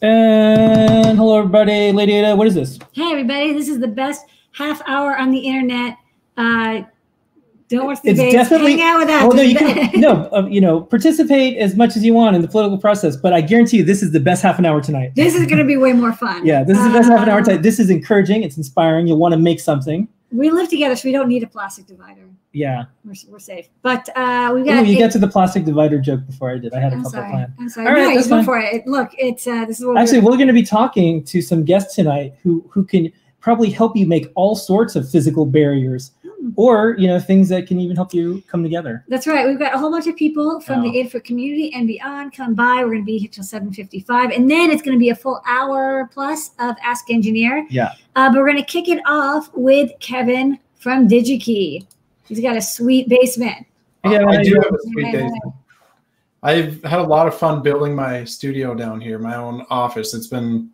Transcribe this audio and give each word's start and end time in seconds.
And 0.00 1.18
hello, 1.18 1.38
everybody. 1.38 1.90
Lady 1.90 2.12
Ada, 2.14 2.36
what 2.36 2.46
is 2.46 2.54
this? 2.54 2.78
Hey, 2.92 3.10
everybody. 3.10 3.52
This 3.52 3.68
is 3.68 3.80
the 3.80 3.88
best 3.88 4.24
half 4.52 4.80
hour 4.86 5.16
on 5.18 5.32
the 5.32 5.38
internet. 5.40 5.96
Uh, 6.36 6.82
don't 7.68 7.84
watch 7.84 8.00
the 8.02 8.10
It's 8.10 8.18
debates. 8.20 8.34
definitely- 8.34 8.76
Hang 8.78 8.82
out 8.82 8.98
with 9.00 9.08
us. 9.08 9.22
Oh 9.24 9.28
no, 9.30 9.42
you 9.42 9.56
can 9.56 10.00
no, 10.00 10.28
uh, 10.32 10.46
you 10.46 10.60
know, 10.60 10.80
participate 10.82 11.58
as 11.58 11.74
much 11.74 11.96
as 11.96 12.04
you 12.04 12.14
want 12.14 12.36
in 12.36 12.42
the 12.42 12.48
political 12.48 12.78
process. 12.78 13.16
But 13.16 13.32
I 13.32 13.40
guarantee 13.40 13.78
you, 13.78 13.84
this 13.84 14.00
is 14.02 14.12
the 14.12 14.20
best 14.20 14.40
half 14.42 14.58
an 14.60 14.64
hour 14.66 14.80
tonight. 14.80 15.16
This 15.16 15.34
is 15.34 15.46
going 15.46 15.58
to 15.58 15.64
be 15.64 15.76
way 15.76 15.92
more 15.92 16.12
fun. 16.12 16.46
Yeah, 16.46 16.62
this 16.62 16.78
is 16.78 16.84
the 16.84 16.90
best 16.92 17.08
half 17.10 17.22
an 17.24 17.28
hour 17.28 17.38
Um, 17.38 17.44
tonight. 17.44 17.62
This 17.62 17.80
is 17.80 17.90
encouraging. 17.90 18.44
It's 18.44 18.56
inspiring. 18.56 19.08
You'll 19.08 19.18
want 19.18 19.32
to 19.32 19.38
make 19.38 19.58
something. 19.58 20.06
We 20.30 20.50
live 20.50 20.68
together, 20.68 20.94
so 20.94 21.08
we 21.08 21.12
don't 21.12 21.28
need 21.28 21.42
a 21.42 21.46
plastic 21.46 21.86
divider. 21.86 22.28
Yeah. 22.52 22.84
We're, 23.04 23.14
we're 23.28 23.38
safe. 23.38 23.68
But 23.82 24.08
uh, 24.14 24.52
we've 24.54 24.66
Ooh, 24.66 24.84
you 24.84 24.96
it- 24.96 24.98
got 24.98 25.10
to 25.12 25.18
the 25.18 25.28
plastic 25.28 25.64
divider 25.64 25.98
joke 25.98 26.26
before 26.26 26.50
I 26.50 26.58
did. 26.58 26.74
I 26.74 26.80
had 26.80 26.92
a 26.92 26.96
I'm 26.96 27.02
couple 27.02 27.10
sorry. 27.12 27.30
planned. 27.30 27.52
I'm 27.58 27.68
sorry. 27.70 27.86
All 27.86 27.92
right, 27.94 28.08
no, 28.08 28.14
that's 28.14 28.28
go 28.28 28.36
fine. 28.36 28.44
for 28.44 28.58
it. 28.58 28.86
Look, 28.86 29.10
it's 29.16 29.46
uh, 29.46 29.64
this 29.64 29.80
is 29.80 29.86
what 29.86 29.96
Actually, 29.96 30.20
we're, 30.20 30.32
we're 30.32 30.36
going 30.36 30.48
to 30.48 30.52
be 30.52 30.62
talking 30.62 31.24
to 31.24 31.40
some 31.40 31.64
guests 31.64 31.94
tonight 31.94 32.34
who 32.42 32.62
who 32.70 32.84
can 32.84 33.10
probably 33.40 33.70
help 33.70 33.96
you 33.96 34.04
make 34.06 34.30
all 34.34 34.54
sorts 34.54 34.96
of 34.96 35.08
physical 35.08 35.46
barriers. 35.46 36.10
Or 36.56 36.94
you 36.98 37.08
know, 37.08 37.18
things 37.18 37.48
that 37.48 37.66
can 37.66 37.80
even 37.80 37.96
help 37.96 38.14
you 38.14 38.42
come 38.46 38.62
together. 38.62 39.04
That's 39.08 39.26
right. 39.26 39.46
We've 39.46 39.58
got 39.58 39.74
a 39.74 39.78
whole 39.78 39.90
bunch 39.90 40.06
of 40.06 40.16
people 40.16 40.60
from 40.60 40.84
Yeah. 40.84 40.92
the 40.92 40.98
Adafruit 41.10 41.24
community 41.24 41.72
and 41.74 41.86
beyond 41.86 42.32
come 42.32 42.54
by. 42.54 42.76
We're 42.84 42.90
going 42.92 43.02
to 43.02 43.06
be 43.06 43.18
here 43.18 43.28
till 43.30 43.44
7:55, 43.44 44.34
and 44.34 44.50
then 44.50 44.70
it's 44.70 44.82
going 44.82 44.96
to 44.96 45.00
be 45.00 45.10
a 45.10 45.14
full 45.16 45.42
hour 45.46 46.08
plus 46.12 46.50
of 46.58 46.76
Ask 46.82 47.10
Engineer. 47.10 47.66
Yeah. 47.70 47.92
Uh, 48.16 48.30
but 48.30 48.38
we're 48.38 48.46
going 48.46 48.58
to 48.58 48.64
kick 48.64 48.88
it 48.88 49.00
off 49.06 49.50
with 49.54 49.90
Kevin 50.00 50.58
from 50.76 51.08
DigiKey. 51.08 51.86
He's 52.26 52.40
got 52.40 52.56
a 52.56 52.62
sweet 52.62 53.08
basement. 53.08 53.66
Yeah, 54.04 54.24
I 54.26 54.42
do 54.42 54.54
have 54.54 54.72
a 54.72 54.78
sweet 54.92 55.06
Hey, 55.06 55.12
day. 55.12 55.30
I've 56.42 56.82
had 56.84 57.00
a 57.00 57.04
lot 57.04 57.26
of 57.26 57.36
fun 57.36 57.62
building 57.62 57.94
my 57.94 58.24
studio 58.24 58.74
down 58.74 59.00
here, 59.00 59.18
my 59.18 59.34
own 59.34 59.66
office. 59.70 60.14
It's 60.14 60.28
been 60.28 60.70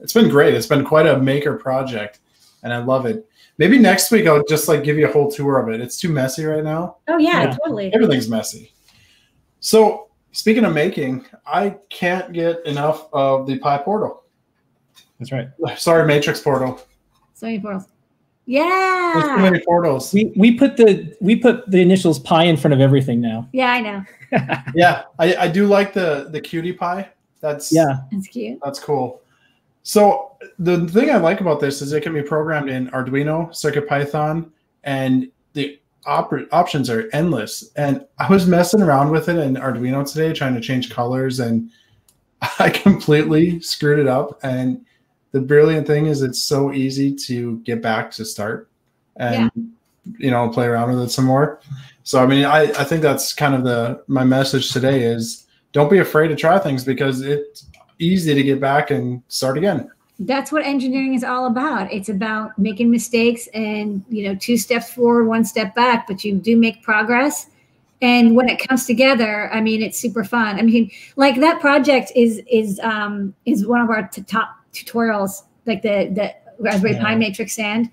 it's 0.00 0.12
been 0.12 0.28
great. 0.28 0.54
It's 0.54 0.66
been 0.66 0.84
quite 0.84 1.06
a 1.06 1.18
maker 1.18 1.54
project, 1.54 2.18
and 2.62 2.72
I 2.72 2.78
love 2.78 3.06
it. 3.06 3.28
Maybe 3.58 3.78
next 3.78 4.10
week 4.10 4.26
I'll 4.26 4.44
just 4.44 4.68
like 4.68 4.84
give 4.84 4.98
you 4.98 5.08
a 5.08 5.12
whole 5.12 5.30
tour 5.30 5.58
of 5.58 5.68
it. 5.72 5.80
It's 5.80 5.98
too 5.98 6.10
messy 6.10 6.44
right 6.44 6.62
now. 6.64 6.96
Oh 7.08 7.18
yeah, 7.18 7.44
Yeah. 7.44 7.56
totally. 7.56 7.92
Everything's 7.94 8.28
messy. 8.28 8.72
So 9.60 10.08
speaking 10.32 10.64
of 10.64 10.74
making, 10.74 11.24
I 11.46 11.76
can't 11.88 12.32
get 12.32 12.64
enough 12.66 13.08
of 13.12 13.46
the 13.46 13.58
PyPortal. 13.58 14.18
That's 15.18 15.32
right. 15.32 15.48
Sorry, 15.78 16.06
Matrix 16.06 16.40
Portal. 16.40 16.78
So 17.34 17.46
many 17.46 17.58
portals. 17.60 17.84
There's 18.46 18.62
too 19.24 19.30
Yeah. 19.30 19.36
many 19.40 19.60
portals. 19.64 20.12
We 20.12 20.32
we 20.36 20.52
put 20.58 20.76
the 20.76 21.16
we 21.20 21.36
put 21.36 21.68
the 21.70 21.80
initials 21.80 22.18
pi 22.18 22.44
in 22.44 22.56
front 22.56 22.74
of 22.74 22.80
everything 22.80 23.20
now. 23.20 23.48
Yeah, 23.52 23.70
I 23.72 23.80
know. 23.80 24.04
Yeah, 24.74 25.04
I, 25.18 25.34
I 25.36 25.48
do 25.48 25.66
like 25.66 25.92
the 25.94 26.28
the 26.30 26.40
QT 26.40 26.78
Py. 26.78 27.08
That's 27.40 27.72
Yeah. 27.72 27.98
That's 28.12 28.26
cute. 28.28 28.58
That's 28.62 28.78
cool. 28.78 29.22
So 29.86 30.36
the 30.58 30.88
thing 30.88 31.10
I 31.10 31.18
like 31.18 31.40
about 31.40 31.60
this 31.60 31.80
is 31.80 31.92
it 31.92 32.02
can 32.02 32.12
be 32.12 32.20
programmed 32.20 32.68
in 32.68 32.88
Arduino, 32.88 33.50
CircuitPython, 33.50 34.50
and 34.82 35.30
the 35.52 35.78
op- 36.06 36.32
options 36.50 36.90
are 36.90 37.08
endless. 37.12 37.70
And 37.76 38.04
I 38.18 38.28
was 38.28 38.48
messing 38.48 38.82
around 38.82 39.12
with 39.12 39.28
it 39.28 39.36
in 39.38 39.54
Arduino 39.54 40.04
today, 40.04 40.32
trying 40.32 40.56
to 40.56 40.60
change 40.60 40.90
colors, 40.90 41.38
and 41.38 41.70
I 42.58 42.68
completely 42.68 43.60
screwed 43.60 44.00
it 44.00 44.08
up. 44.08 44.40
And 44.42 44.84
the 45.30 45.40
brilliant 45.40 45.86
thing 45.86 46.06
is, 46.06 46.20
it's 46.20 46.42
so 46.42 46.72
easy 46.72 47.14
to 47.26 47.58
get 47.58 47.80
back 47.80 48.10
to 48.12 48.24
start 48.24 48.68
and 49.14 49.52
you 50.18 50.32
know 50.32 50.48
play 50.48 50.66
around 50.66 50.90
with 50.90 51.00
it 51.00 51.10
some 51.10 51.26
more. 51.26 51.60
So 52.02 52.20
I 52.20 52.26
mean, 52.26 52.44
I, 52.44 52.62
I 52.62 52.82
think 52.82 53.02
that's 53.02 53.32
kind 53.32 53.54
of 53.54 53.62
the 53.62 54.02
my 54.08 54.24
message 54.24 54.72
today 54.72 55.04
is 55.04 55.46
don't 55.70 55.88
be 55.88 55.98
afraid 55.98 56.26
to 56.28 56.34
try 56.34 56.58
things 56.58 56.82
because 56.82 57.20
it's 57.20 57.66
easy 57.98 58.34
to 58.34 58.42
get 58.42 58.60
back 58.60 58.90
and 58.90 59.22
start 59.28 59.58
again. 59.58 59.90
That's 60.18 60.50
what 60.50 60.64
engineering 60.64 61.14
is 61.14 61.24
all 61.24 61.46
about. 61.46 61.92
It's 61.92 62.08
about 62.08 62.58
making 62.58 62.90
mistakes 62.90 63.48
and 63.48 64.02
you 64.08 64.24
know 64.24 64.34
two 64.34 64.56
steps 64.56 64.90
forward, 64.92 65.26
one 65.26 65.44
step 65.44 65.74
back, 65.74 66.06
but 66.06 66.24
you 66.24 66.34
do 66.34 66.56
make 66.56 66.82
progress. 66.82 67.48
And 68.02 68.36
when 68.36 68.48
it 68.48 68.58
comes 68.58 68.86
together, 68.86 69.50
I 69.52 69.60
mean, 69.60 69.82
it's 69.82 69.98
super 69.98 70.24
fun. 70.24 70.58
I 70.58 70.62
mean, 70.62 70.90
like 71.16 71.40
that 71.40 71.60
project 71.60 72.12
is 72.14 72.40
is 72.50 72.80
um, 72.80 73.34
is 73.44 73.66
one 73.66 73.80
of 73.80 73.90
our 73.90 74.08
t- 74.08 74.22
top 74.22 74.56
tutorials, 74.72 75.42
like 75.66 75.82
the 75.82 76.10
the 76.14 76.34
Raspberry 76.58 76.94
Pi 76.94 77.14
Matrix 77.14 77.54
Sand. 77.54 77.90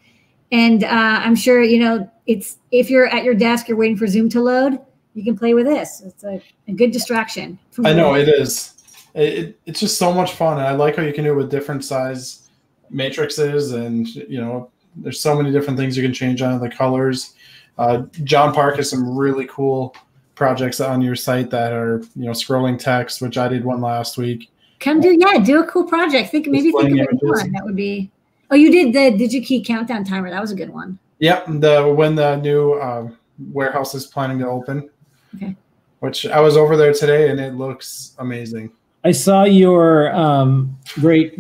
And 0.52 0.84
uh, 0.84 0.88
I'm 1.24 1.36
sure 1.36 1.62
you 1.62 1.80
know 1.80 2.09
it's 2.25 2.58
if 2.72 2.90
you're 2.90 3.08
at 3.08 3.24
your 3.24 3.34
desk, 3.34 3.68
you're 3.68 3.78
waiting 3.78 3.97
for 3.97 4.08
Zoom 4.08 4.30
to 4.30 4.42
load, 4.42 4.80
you 5.13 5.24
can 5.24 5.38
play 5.38 5.53
with 5.53 5.66
this. 5.66 6.02
It's 6.02 6.24
a, 6.24 6.42
a 6.68 6.74
good 6.74 6.92
distraction. 6.92 7.59
I 7.84 7.94
know 7.94 8.16
it 8.16 8.28
is. 8.28 8.74
It, 9.13 9.34
it- 9.34 9.59
it's 9.66 9.79
just 9.79 9.97
so 9.97 10.13
much 10.13 10.34
fun, 10.34 10.57
and 10.57 10.68
I 10.68 10.72
like 10.74 10.96
how 10.96 11.03
you 11.03 11.13
can 11.13 11.24
do 11.24 11.31
it 11.34 11.35
with 11.35 11.51
different 11.51 11.84
size 11.84 12.50
matrices, 12.90 13.72
and 13.72 14.07
you 14.07 14.40
know, 14.41 14.69
there's 14.96 15.19
so 15.19 15.35
many 15.35 15.51
different 15.51 15.78
things 15.79 15.97
you 15.97 16.03
can 16.03 16.13
change 16.13 16.41
on 16.41 16.59
the 16.59 16.69
colors. 16.69 17.34
Uh, 17.78 18.03
John 18.24 18.53
Park 18.53 18.75
has 18.78 18.90
some 18.90 19.18
really 19.18 19.47
cool 19.47 19.96
projects 20.35 20.79
on 20.79 21.01
your 21.01 21.16
site 21.16 21.50
that 21.51 21.74
are 21.74 22.00
you 22.16 22.25
know 22.25 22.31
scrolling 22.31 22.78
text, 22.78 23.22
which 23.22 23.38
I 23.38 23.47
did 23.47 23.63
one 23.66 23.81
last 23.81 24.18
week. 24.18 24.50
Come 24.79 25.00
do 25.00 25.16
yeah, 25.19 25.40
do 25.40 25.62
a 25.63 25.68
cool 25.68 25.85
project. 25.85 26.30
Think 26.31 26.47
maybe 26.47 26.72
think 26.72 27.00
of 27.00 27.07
a 27.09 27.13
new 27.16 27.31
one 27.31 27.51
that 27.53 27.63
would 27.63 27.75
be. 27.75 28.12
Oh, 28.51 28.56
you 28.56 28.69
did 28.72 28.94
the 28.94 29.24
DigiKey 29.24 29.66
countdown 29.66 30.03
timer. 30.03 30.30
That 30.30 30.41
was 30.41 30.51
a 30.51 30.56
good 30.56 30.69
one. 30.69 31.00
Yep, 31.19 31.45
the 31.62 31.91
when 31.95 32.16
the 32.16 32.35
new 32.38 32.74
uh, 32.74 33.09
warehouse 33.51 33.95
is 33.95 34.06
planning 34.07 34.38
to 34.40 34.47
open. 34.47 34.90
Okay. 35.35 35.56
Which 36.01 36.28
I 36.28 36.40
was 36.41 36.57
over 36.57 36.75
there 36.78 36.94
today, 36.94 37.30
and 37.30 37.40
it 37.40 37.53
looks 37.56 38.13
amazing. 38.19 38.72
I 39.03 39.12
saw 39.12 39.44
your 39.44 40.14
um, 40.16 40.78
great 40.96 41.40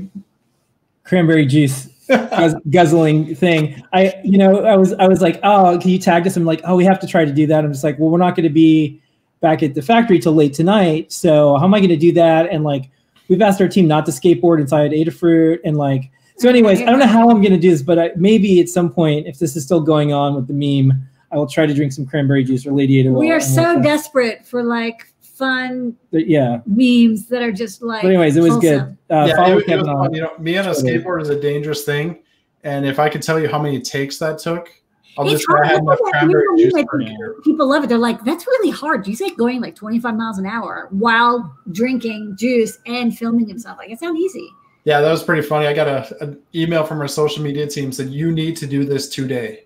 cranberry 1.03 1.45
juice 1.45 1.87
guzzling 2.69 3.35
thing. 3.35 3.81
I, 3.93 4.13
you 4.23 4.37
know, 4.37 4.65
I 4.65 4.75
was, 4.75 4.93
I 4.93 5.07
was 5.07 5.21
like, 5.21 5.39
oh, 5.43 5.77
can 5.79 5.89
you 5.89 5.99
tag 5.99 6.27
us? 6.27 6.35
I'm 6.35 6.45
like, 6.45 6.61
oh, 6.65 6.75
we 6.75 6.85
have 6.85 6.99
to 6.99 7.07
try 7.07 7.25
to 7.25 7.31
do 7.31 7.47
that. 7.47 7.63
I'm 7.63 7.71
just 7.71 7.83
like, 7.83 7.97
well, 7.99 8.09
we're 8.09 8.17
not 8.17 8.35
going 8.35 8.43
to 8.43 8.53
be 8.53 9.01
back 9.41 9.63
at 9.63 9.75
the 9.75 9.81
factory 9.81 10.19
till 10.19 10.33
late 10.33 10.53
tonight. 10.53 11.11
So 11.11 11.57
how 11.57 11.65
am 11.65 11.73
I 11.73 11.79
going 11.79 11.89
to 11.89 11.97
do 11.97 12.11
that? 12.13 12.49
And 12.49 12.63
like, 12.63 12.89
we've 13.27 13.41
asked 13.41 13.61
our 13.61 13.67
team 13.67 13.87
not 13.87 14.05
to 14.05 14.11
skateboard 14.11 14.59
inside 14.59 14.91
Adafruit, 14.91 15.59
and 15.63 15.77
like, 15.77 16.11
so 16.37 16.49
anyways, 16.49 16.81
I 16.81 16.85
don't 16.85 16.99
know 16.99 17.07
how 17.07 17.29
I'm 17.29 17.41
going 17.41 17.53
to 17.53 17.59
do 17.59 17.69
this, 17.69 17.81
but 17.81 17.99
I, 17.99 18.11
maybe 18.15 18.59
at 18.59 18.67
some 18.67 18.91
point, 18.91 19.27
if 19.27 19.39
this 19.39 19.55
is 19.55 19.63
still 19.63 19.81
going 19.81 20.11
on 20.13 20.35
with 20.35 20.47
the 20.47 20.53
meme, 20.53 21.07
I 21.31 21.37
will 21.37 21.47
try 21.47 21.65
to 21.65 21.73
drink 21.73 21.93
some 21.93 22.05
cranberry 22.05 22.43
juice 22.43 22.65
or 22.65 22.73
Lady 22.73 22.99
Ada 22.99 23.11
will. 23.11 23.19
we 23.19 23.31
are 23.31 23.39
so 23.39 23.81
desperate 23.81 24.45
for 24.45 24.63
like 24.63 25.12
fun 25.33 25.95
yeah. 26.11 26.61
memes 26.65 27.27
that 27.27 27.41
are 27.41 27.51
just 27.51 27.81
like. 27.81 28.03
But 28.03 28.09
anyways, 28.09 28.37
it 28.37 28.41
was 28.41 28.57
good. 28.57 28.81
Uh, 29.09 29.25
yeah, 29.27 29.47
it, 29.47 29.67
it 29.67 29.77
was 29.77 29.87
fun. 29.87 30.13
You 30.13 30.21
know, 30.21 30.37
me 30.37 30.57
on 30.57 30.67
a 30.67 30.71
skateboard 30.71 31.21
is 31.21 31.29
a 31.29 31.39
dangerous 31.39 31.83
thing, 31.83 32.23
and 32.63 32.85
if 32.85 32.99
I 32.99 33.09
could 33.09 33.21
tell 33.21 33.39
you 33.39 33.49
how 33.49 33.59
many 33.59 33.81
takes 33.81 34.17
that 34.19 34.37
took, 34.37 34.69
I'll 35.17 35.25
It's 35.25 35.33
just 35.33 35.45
say 35.45 35.53
I 35.53 35.57
hard. 35.57 35.67
had 35.67 35.79
enough 35.81 35.99
You 35.99 36.05
know, 36.05 36.11
cranberry 36.11 36.43
you 36.55 36.65
juice 36.65 36.73
like- 36.73 36.89
for 36.89 37.01
a 37.01 37.05
year. 37.05 37.35
People 37.43 37.67
love 37.67 37.83
it. 37.83 37.87
They're 37.87 37.97
like, 37.97 38.23
that's 38.23 38.47
really 38.47 38.71
hard. 38.71 39.05
You 39.07 39.15
like 39.19 39.37
going 39.37 39.61
like 39.61 39.75
25 39.75 40.15
miles 40.15 40.37
an 40.39 40.45
hour 40.45 40.87
while 40.91 41.55
drinking 41.71 42.35
juice 42.37 42.79
and 42.85 43.15
filming 43.15 43.47
himself. 43.47 43.77
Like, 43.77 43.91
it's 43.91 44.01
not 44.01 44.15
easy. 44.15 44.49
Yeah, 44.85 45.01
that 45.01 45.11
was 45.11 45.23
pretty 45.23 45.43
funny. 45.43 45.67
I 45.67 45.73
got 45.73 45.87
a, 45.87 46.23
an 46.23 46.41
email 46.53 46.83
from 46.83 46.99
our 46.99 47.07
social 47.07 47.43
media 47.43 47.67
team 47.67 47.91
said 47.91 48.09
you 48.09 48.31
need 48.31 48.57
to 48.57 48.67
do 48.67 48.85
this 48.85 49.07
today. 49.07 49.63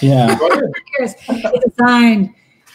Yeah. 0.00 0.38
Go 0.38 0.48
it's 0.88 1.14
a 1.28 1.70
sign. 1.78 2.34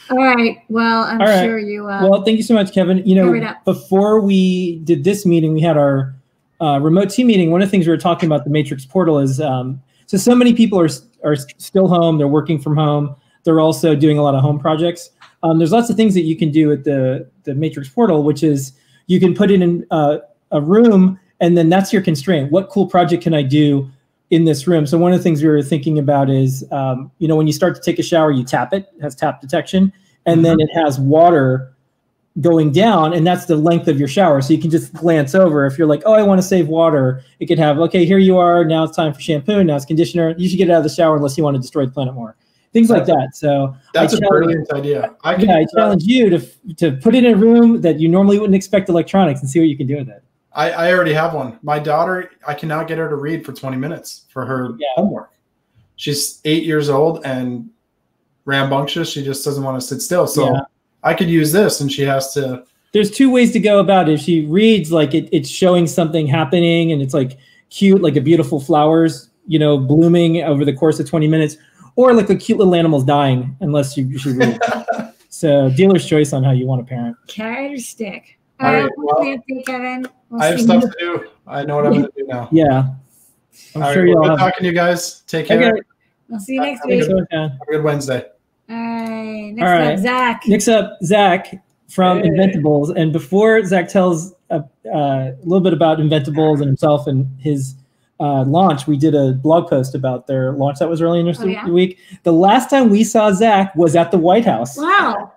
All 0.10 0.18
right. 0.18 0.64
Well, 0.70 1.04
I'm 1.04 1.20
right. 1.20 1.44
sure 1.44 1.60
you. 1.60 1.88
Uh, 1.88 2.08
Well, 2.08 2.24
thank 2.24 2.38
you 2.38 2.44
so 2.44 2.54
much, 2.54 2.74
Kevin. 2.74 3.06
You 3.06 3.16
know, 3.16 3.56
before 3.66 4.22
we 4.22 4.78
did 4.80 5.04
this 5.04 5.26
meeting, 5.26 5.54
we 5.54 5.62
had 5.62 5.78
our 5.78 6.16
uh, 6.62 6.80
remote 6.82 7.10
team 7.10 7.28
meeting. 7.28 7.52
One 7.52 7.62
of 7.62 7.68
the 7.68 7.72
things 7.72 7.86
we 7.86 7.92
were 7.92 7.98
talking 7.98 8.28
about 8.28 8.44
the 8.44 8.50
Matrix 8.50 8.86
portal 8.86 9.20
is 9.20 9.40
um, 9.40 9.82
so 10.08 10.18
so 10.18 10.36
many 10.36 10.54
people 10.54 10.80
are 10.80 10.90
are 11.24 11.36
still 11.36 11.88
home. 11.88 12.18
They're 12.18 12.28
working 12.28 12.60
from 12.60 12.76
home. 12.76 13.16
They're 13.44 13.60
also 13.60 13.96
doing 13.96 14.18
a 14.18 14.24
lot 14.24 14.36
of 14.36 14.42
home 14.42 14.60
projects. 14.60 15.12
Um, 15.44 15.58
there's 15.58 15.72
lots 15.72 15.90
of 15.90 15.96
things 15.96 16.14
that 16.16 16.24
you 16.24 16.36
can 16.36 16.52
do 16.52 16.68
with 16.68 16.84
the 16.84 17.30
the 17.44 17.54
Matrix 17.54 17.90
portal, 17.90 18.24
which 18.24 18.44
is 18.44 18.74
you 19.08 19.20
can 19.20 19.34
put 19.34 19.52
it 19.52 19.62
in 19.62 19.86
uh, 19.92 20.18
a 20.52 20.62
room, 20.62 21.20
and 21.40 21.58
then 21.58 21.70
that's 21.70 21.94
your 21.94 22.02
constraint. 22.02 22.52
What 22.52 22.70
cool 22.70 22.88
project 22.88 23.24
can 23.24 23.34
I 23.34 23.44
do 23.44 23.90
in 24.30 24.46
this 24.46 24.68
room? 24.68 24.86
So 24.86 24.98
one 24.98 25.12
of 25.12 25.20
the 25.20 25.24
things 25.24 25.42
we 25.42 25.50
were 25.50 25.62
thinking 25.64 26.00
about 26.00 26.30
is, 26.30 26.64
um, 26.72 27.12
you 27.20 27.28
know, 27.28 27.36
when 27.36 27.48
you 27.48 27.54
start 27.54 27.76
to 27.76 27.82
take 27.82 28.00
a 28.00 28.04
shower, 28.04 28.32
you 28.32 28.44
tap 28.44 28.74
it. 28.74 28.90
It 28.98 29.02
has 29.02 29.16
tap 29.16 29.42
detection, 29.42 29.94
and 30.26 30.46
then 30.46 30.60
it 30.60 30.70
has 30.74 31.00
water 31.00 31.74
going 32.42 32.72
down 32.72 33.14
and 33.14 33.26
that's 33.26 33.46
the 33.46 33.56
length 33.56 33.88
of 33.88 34.00
your 34.00 34.08
shower 34.08 34.42
so 34.42 34.54
you 34.54 34.62
can 34.62 34.70
just 34.70 34.94
glance 34.94 35.34
over 35.36 35.66
if 35.66 35.78
you're 35.78 35.88
like 35.88 36.02
oh 36.06 36.14
i 36.14 36.22
want 36.22 36.40
to 36.40 36.48
save 36.48 36.68
water 36.68 37.22
it 37.40 37.48
could 37.48 37.58
have 37.58 37.80
okay 37.80 38.06
here 38.06 38.20
you 38.20 38.38
are 38.38 38.64
now 38.64 38.84
it's 38.84 38.96
time 38.96 39.14
for 39.14 39.20
shampoo 39.20 39.64
now 39.64 39.76
it's 39.76 39.84
conditioner 39.84 40.36
you 40.38 40.48
should 40.48 40.58
get 40.58 40.70
out 40.70 40.78
of 40.78 40.84
the 40.84 40.90
shower 40.90 41.18
unless 41.18 41.38
you 41.38 41.44
want 41.44 41.56
to 41.56 41.62
destroy 41.62 41.86
the 41.86 41.92
planet 41.92 42.14
more 42.14 42.36
things 42.72 42.90
like 42.90 43.06
that 43.06 43.30
so 43.34 43.76
That's 43.94 44.14
a 44.14 44.20
brilliant 44.20 44.72
idea. 44.72 45.16
I 45.24 45.36
can 45.36 45.50
yeah 45.50 45.56
i 45.56 45.60
that. 45.62 45.74
challenge 45.76 46.04
you 46.04 46.30
to 46.30 46.40
to 46.76 46.92
put 46.98 47.16
it 47.16 47.26
in 47.26 47.34
a 47.34 47.36
room 47.36 47.82
that 47.82 48.00
you 48.00 48.08
normally 48.08 48.38
wouldn't 48.38 48.56
expect 48.56 48.90
electronics 48.90 49.42
and 49.42 49.50
see 49.50 49.60
what 49.60 49.68
you 49.68 49.76
can 49.76 49.88
do 49.88 49.98
with 49.98 50.08
it 50.08 50.24
I, 50.54 50.72
I 50.72 50.94
already 50.94 51.14
have 51.14 51.34
one. 51.34 51.60
My 51.62 51.80
daughter, 51.80 52.32
I 52.48 52.54
cannot 52.54 52.88
get 52.88 52.98
her 52.98 53.08
to 53.10 53.16
read 53.16 53.46
for 53.46 53.54
20 53.54 53.78
minutes 53.78 54.26
for 54.30 54.46
her 54.46 54.72
Yeah. 54.80 54.88
homework. 54.96 55.32
She's 55.96 56.42
eight 56.46 56.64
years 56.64 56.90
old 56.90 57.26
and 57.26 57.70
rambunctious. 58.46 59.12
She 59.12 59.24
just 59.24 59.46
doesn't 59.46 59.64
want 59.64 59.80
to 59.80 59.86
sit 59.86 60.02
still. 60.02 60.26
So 60.28 60.54
Yeah. 60.54 60.62
I 61.04 61.14
could 61.14 61.30
use 61.30 61.52
this, 61.52 61.82
and 61.82 61.92
she 61.92 62.02
has 62.04 62.34
to 62.34 62.64
there's 62.92 63.12
two 63.12 63.30
ways 63.30 63.52
to 63.54 63.60
go 63.60 63.80
about 63.80 64.10
it. 64.10 64.14
If 64.14 64.22
she 64.22 64.46
reads 64.46 64.92
like 64.92 65.14
it, 65.14 65.30
it's 65.32 65.48
showing 65.50 65.86
something 65.86 66.26
happening 66.26 66.92
and 66.92 67.02
it's 67.02 67.14
like 67.14 67.38
cute, 67.70 68.02
like 68.02 68.16
a 68.16 68.22
beautiful 68.22 68.60
flowers, 68.60 69.30
you 69.48 69.60
know, 69.60 69.78
blooming 69.78 70.42
over 70.44 70.66
the 70.66 70.74
course 70.74 71.00
of 71.00 71.08
20 71.08 71.28
minutes, 71.28 71.58
or 71.96 72.14
like 72.14 72.30
a 72.32 72.36
cute 72.36 72.58
little 72.58 72.74
animal's 72.74 73.04
dying, 73.04 73.56
unless 73.60 73.96
you 73.96 74.18
she 74.18 74.32
reads. 74.32 74.58
so 75.30 75.70
dealer's 75.70 76.06
choice 76.06 76.34
on 76.34 76.44
how 76.44 76.52
you 76.52 76.66
want 76.66 76.82
to 76.86 76.90
parent. 76.90 77.16
Carrot 77.28 77.74
or 77.74 77.78
stick? 77.78 78.40
All 78.60 78.68
All 78.68 78.74
right, 78.74 78.80
uh, 78.80 78.84
right, 78.86 78.92
well, 78.98 79.38
well, 79.50 79.64
Kevin. 79.66 80.08
We'll 80.30 80.42
I 80.42 80.48
have 80.48 80.62
stuff 80.62 80.84
you- 80.84 80.90
to 80.92 80.96
do. 81.00 81.30
I 81.48 81.64
know 81.66 81.78
what 81.78 81.86
I'm 81.88 81.94
going 81.94 82.06
to 82.06 82.12
do 82.16 82.26
now. 82.28 82.50
Yeah. 82.52 82.90
I'm 83.76 83.84
All 83.84 83.94
sure 83.94 84.04
right, 84.04 84.10
you'll 84.10 84.22
good 84.22 84.30
have. 84.30 84.40
talking 84.40 84.60
to 84.62 84.66
you 84.68 84.72
guys. 84.74 85.22
Take 85.22 85.48
care. 85.48 85.72
Okay. 85.74 85.82
We'll 86.30 86.40
see 86.40 86.54
you 86.54 86.62
next 86.62 86.80
Have 86.82 86.92
a 86.92 86.96
week. 86.98 87.08
good- 87.08 87.28
uh, 87.34 87.50
Have 87.50 87.62
a 87.62 87.72
good 87.72 87.84
Wednesday. 87.84 88.26
All 88.70 88.76
right. 88.76 89.52
Next 89.54 89.68
All 89.68 89.80
right. 89.80 89.94
up, 89.94 90.00
Zach. 90.00 90.42
Next 90.48 90.68
up, 90.68 90.98
Zach 91.04 91.56
from 91.90 92.20
Hey. 92.20 92.30
Inventables. 92.30 92.96
And 92.96 93.12
before 93.12 93.64
Zach 93.66 93.88
tells 93.90 94.34
a, 94.52 94.64
uh, 94.94 95.32
little 95.44 95.60
bit 95.62 95.74
about 95.74 95.98
Inventables 96.00 96.58
and 96.60 96.68
himself 96.68 97.08
and 97.08 97.28
his 97.40 97.76
uh, 98.20 98.44
launch, 98.44 98.86
we 98.86 98.98
did 98.98 99.16
a 99.16 99.34
blog 99.34 99.70
post 99.70 99.96
about 99.96 100.28
their 100.28 100.52
launch 100.54 100.78
that 100.80 100.88
was 100.90 101.02
really 101.02 101.20
interesting 101.20 101.50
this 101.50 101.58
Oh, 101.64 101.68
yeah? 101.68 101.72
week. 101.74 101.98
The 102.24 102.34
last 102.34 102.70
time 102.70 102.90
we 102.90 103.04
saw 103.04 103.32
Zach 103.32 103.76
was 103.76 103.96
at 103.96 104.12
the 104.12 104.18
White 104.18 104.46
House. 104.46 104.78
Wow. 104.78 105.32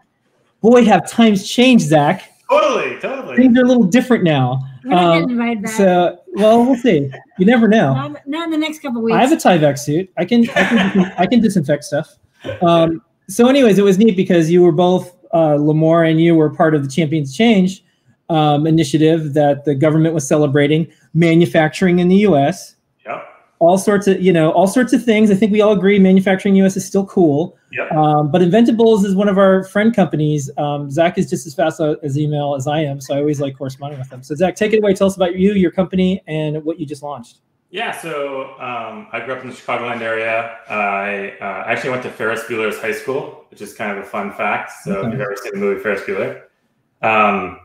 Boy, 0.61 0.85
have 0.85 1.09
times 1.11 1.49
changed, 1.49 1.87
Zach. 1.87 2.23
Totally, 2.51 2.99
totally. 3.01 3.37
Things 3.37 3.57
are 3.59 3.63
a 3.63 3.67
little 3.69 3.85
different 3.85 4.25
now. 4.25 4.61
We're 4.85 4.91
not 4.91 5.05
Um, 5.05 5.13
getting 5.13 5.31
invited 5.31 5.63
back. 5.63 5.73
So, 5.73 6.19
well, 6.35 6.65
we'll 6.65 6.77
see. 6.77 7.11
You 7.39 7.47
never 7.47 7.69
know. 7.69 7.95
not, 7.95 8.27
not 8.27 8.45
in 8.47 8.51
the 8.51 8.59
next 8.59 8.81
couple 8.81 9.03
weeks. 9.03 9.17
I 9.17 9.21
have 9.21 9.33
a 9.33 9.37
Tyvek 9.37 9.79
suit. 9.79 10.11
I 10.17 10.25
can 10.25 10.49
I 10.51 10.65
can 10.65 11.13
I 11.19 11.27
can 11.27 11.41
disinfect 11.41 11.85
stuff. 11.85 12.17
Um, 12.61 13.03
so, 13.29 13.49
anyways, 13.49 13.79
it 13.79 13.85
was 13.85 13.99
neat 13.99 14.17
because 14.17 14.51
you 14.51 14.63
were 14.63 14.73
both 14.73 15.17
uh, 15.33 15.57
Limor 15.57 16.09
and 16.11 16.21
you 16.21 16.35
were 16.35 16.51
part 16.51 16.75
of 16.75 16.83
the 16.83 16.89
Champions 16.91 17.35
Change 17.37 17.85
um, 18.29 18.67
initiative 18.67 19.35
that 19.35 19.65
the 19.65 19.75
government 19.75 20.15
was 20.15 20.27
celebrating 20.27 20.91
manufacturing 21.15 21.99
in 21.99 22.09
the 22.09 22.17
U.S. 22.17 22.77
Yep. 23.07 23.25
All 23.59 23.79
sorts 23.79 24.07
of 24.07 24.21
you 24.21 24.33
know 24.33 24.51
all 24.53 24.67
sorts 24.67 24.93
of 24.93 25.05
things. 25.05 25.31
I 25.31 25.35
think 25.35 25.53
we 25.53 25.61
all 25.61 25.73
agree 25.73 25.99
manufacturing 25.99 26.57
U.S. 26.57 26.77
is 26.77 26.85
still 26.87 27.07
cool. 27.07 27.57
Yep. 27.73 27.93
Um, 27.93 28.31
but 28.31 28.43
Inventables 28.43 29.05
is 29.05 29.15
one 29.15 29.29
of 29.29 29.39
our 29.39 29.65
friend 29.65 29.95
companies. 29.95 30.51
Um, 30.59 30.91
Zach 30.91 31.17
is 31.19 31.31
just 31.31 31.47
as 31.47 31.55
fast 31.55 31.81
as 31.81 32.19
email 32.19 32.55
as 32.55 32.67
I 32.67 32.81
am, 32.81 33.01
so 33.01 33.15
I 33.15 33.19
always 33.19 33.41
like 33.41 33.57
corresponding 33.57 33.99
with 33.99 34.11
them. 34.11 34.23
So 34.23 34.35
Zach, 34.35 34.57
take 34.57 34.73
it 34.73 34.79
away. 34.79 34.95
Tell 34.95 35.07
us 35.07 35.17
about 35.17 35.37
you, 35.37 35.53
your 35.53 35.71
company, 35.71 36.23
and 36.27 36.63
what 36.65 36.79
you 36.79 36.87
just 36.87 37.03
launched. 37.03 37.39
Yeah, 37.71 37.99
so 37.99 38.51
um, 38.61 39.09
I 39.13 39.21
grew 39.25 39.35
up 39.35 39.43
in 39.43 39.49
the 39.49 39.57
Chicagoland 39.57 40.03
area. 40.03 40.59
I 40.69 41.39
uh, 41.41 41.65
actually 41.67 41.89
went 41.91 42.03
to 42.03 42.11
Ferris 42.11 42.43
Bueller's 42.43 42.79
High 42.79 42.93
School, 42.93 43.47
which 43.51 43.63
is 43.63 43.73
kind 43.73 43.97
of 43.97 44.05
a 44.05 44.07
fun 44.07 44.31
fact. 44.33 44.73
So 44.85 44.97
Okay. 44.97 45.09
if 45.09 45.13
you've 45.13 45.21
ever 45.23 45.37
seen 45.43 45.53
the 45.55 45.59
movie 45.59 45.81
Ferris 45.83 46.03
Bueller. 46.03 46.43
Um, 47.01 47.59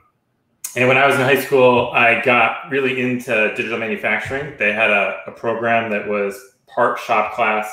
and 0.77 0.87
when 0.87 0.97
I 0.97 1.05
was 1.05 1.15
in 1.15 1.21
high 1.23 1.41
school, 1.41 1.89
I 1.91 2.21
got 2.21 2.69
really 2.69 3.01
into 3.01 3.53
digital 3.55 3.77
manufacturing. 3.79 4.53
They 4.57 4.71
had 4.71 4.91
a, 4.91 5.23
a 5.27 5.31
program 5.31 5.91
that 5.91 6.07
was 6.07 6.39
part 6.67 6.99
shop 6.99 7.33
class, 7.33 7.69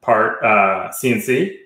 part 0.00 0.44
uh, 0.44 0.90
CNC, 0.90 1.56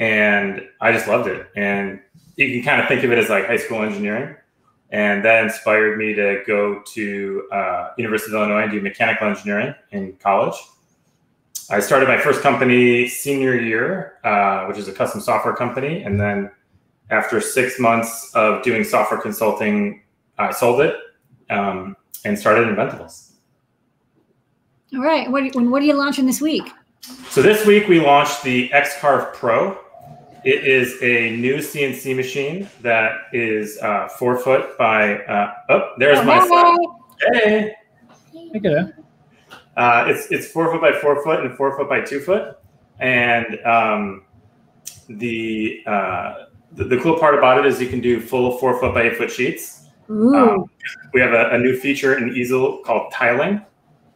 and 0.00 0.66
I 0.80 0.90
just 0.92 1.06
loved 1.06 1.28
it. 1.28 1.46
And 1.54 2.00
you 2.36 2.48
can 2.50 2.62
kind 2.64 2.80
of 2.80 2.88
think 2.88 3.04
of 3.04 3.12
it 3.12 3.18
as 3.18 3.28
like 3.28 3.46
high 3.46 3.58
school 3.58 3.82
engineering. 3.82 4.34
And 4.90 5.24
that 5.24 5.44
inspired 5.44 5.98
me 5.98 6.14
to 6.14 6.42
go 6.46 6.82
to 6.94 7.48
uh, 7.52 7.90
University 7.96 8.32
of 8.32 8.40
Illinois 8.40 8.62
and 8.62 8.72
do 8.72 8.80
mechanical 8.80 9.28
engineering 9.28 9.74
in 9.92 10.14
college. 10.14 10.56
I 11.70 11.78
started 11.78 12.08
my 12.08 12.18
first 12.18 12.40
company 12.40 13.06
senior 13.06 13.54
year, 13.54 14.18
uh, 14.24 14.64
which 14.64 14.78
is 14.78 14.88
a 14.88 14.92
custom 14.92 15.20
software 15.20 15.54
company, 15.54 16.02
and 16.02 16.18
then 16.18 16.50
after 17.10 17.40
six 17.40 17.78
months 17.78 18.32
of 18.34 18.64
doing 18.64 18.82
software 18.82 19.20
consulting, 19.20 20.02
I 20.38 20.50
sold 20.50 20.80
it 20.80 20.96
um, 21.50 21.96
and 22.24 22.36
started 22.36 22.66
Inventables. 22.66 23.32
All 24.94 25.02
right. 25.02 25.30
What, 25.30 25.54
when, 25.54 25.70
what 25.70 25.82
are 25.82 25.84
you 25.84 25.94
launching 25.94 26.26
this 26.26 26.40
week? 26.40 26.68
So 27.28 27.42
this 27.42 27.64
week 27.64 27.86
we 27.86 28.00
launched 28.00 28.42
the 28.42 28.68
XCarve 28.70 29.32
Pro. 29.34 29.78
It 30.44 30.64
is 30.64 31.00
a 31.02 31.36
new 31.36 31.56
CNC 31.56 32.16
machine 32.16 32.68
that 32.80 33.12
is 33.32 33.78
uh, 33.82 34.08
four 34.08 34.38
foot 34.38 34.76
by. 34.78 35.18
Uh, 35.24 35.54
oh, 35.68 35.92
there's 35.98 36.24
my 36.24 36.46
son. 36.46 36.78
Hey. 37.32 37.74
Okay. 38.56 38.92
Uh, 39.76 40.04
it's 40.08 40.30
it's 40.30 40.48
four 40.48 40.70
foot 40.72 40.80
by 40.80 40.92
four 40.92 41.22
foot 41.22 41.44
and 41.44 41.56
four 41.56 41.76
foot 41.76 41.88
by 41.88 42.00
two 42.00 42.20
foot, 42.20 42.58
and 42.98 43.58
um, 43.66 44.24
the, 45.08 45.82
uh, 45.86 46.34
the 46.72 46.84
the 46.84 46.98
cool 46.98 47.18
part 47.18 47.36
about 47.36 47.58
it 47.58 47.66
is 47.66 47.80
you 47.80 47.88
can 47.88 48.00
do 48.00 48.20
full 48.20 48.58
four 48.58 48.78
foot 48.80 48.94
by 48.94 49.02
eight 49.02 49.16
foot 49.16 49.30
sheets. 49.30 49.88
Um, 50.08 50.64
we 51.14 51.20
have 51.20 51.32
a, 51.32 51.50
a 51.50 51.58
new 51.58 51.76
feature 51.76 52.18
in 52.18 52.34
Easel 52.34 52.78
called 52.78 53.12
tiling. 53.12 53.64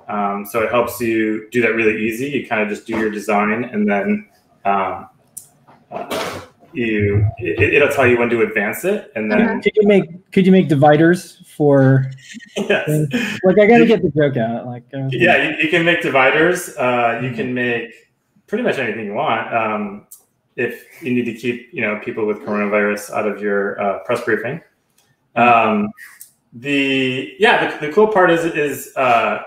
Um, 0.09 0.45
so 0.45 0.63
it 0.63 0.71
helps 0.71 1.01
you 1.01 1.49
do 1.51 1.63
that 1.63 1.75
really 1.75 2.05
easy. 2.05 2.29
You 2.29 2.47
kind 2.47 2.63
of 2.63 2.69
just 2.69 2.87
do 2.87 2.99
your 2.99 3.11
design 3.11 3.65
and 3.65 3.89
then 3.89 4.29
um, 4.65 4.75
uh, 4.75 5.05
you 6.73 7.25
it, 7.39 7.75
it'll 7.75 7.89
tell 7.89 8.07
you 8.07 8.19
when 8.19 8.29
to 8.29 8.43
advance 8.43 8.85
it 8.85 9.13
and 9.15 9.31
then 9.31 9.63
Could 9.63 9.73
you 9.77 9.87
make 9.87 10.33
could 10.33 10.45
you 10.45 10.53
make 10.53 10.69
dividers 10.69 11.41
for 11.47 12.11
yes. 12.57 12.89
like 13.45 13.59
I 13.59 13.67
gotta 13.67 13.87
get 13.87 14.03
the 14.03 14.11
joke 14.11 14.37
out 14.37 14.67
like 14.67 14.85
uh, 14.93 15.09
yeah 15.11 15.51
you, 15.51 15.57
you 15.65 15.69
can 15.69 15.85
make 15.85 16.03
dividers 16.03 16.77
uh, 16.77 17.21
you 17.23 17.33
can 17.33 17.55
make 17.55 17.93
pretty 18.47 18.65
much 18.65 18.79
anything 18.79 19.07
you 19.07 19.15
want. 19.15 19.53
Um, 19.53 20.07
if 20.57 21.03
you 21.03 21.13
need 21.13 21.25
to 21.25 21.35
keep 21.35 21.71
you 21.73 21.81
know 21.81 22.01
people 22.05 22.27
with 22.27 22.39
coronavirus 22.39 23.11
out 23.11 23.27
of 23.27 23.41
your 23.41 23.81
uh, 23.81 23.99
press 24.05 24.23
briefing. 24.23 24.61
Um, 25.35 25.91
the 26.53 27.35
yeah 27.39 27.79
the, 27.79 27.87
the 27.89 27.93
cool 27.93 28.07
part 28.07 28.31
is 28.31 28.45
is 28.45 28.95
uh, 28.97 29.43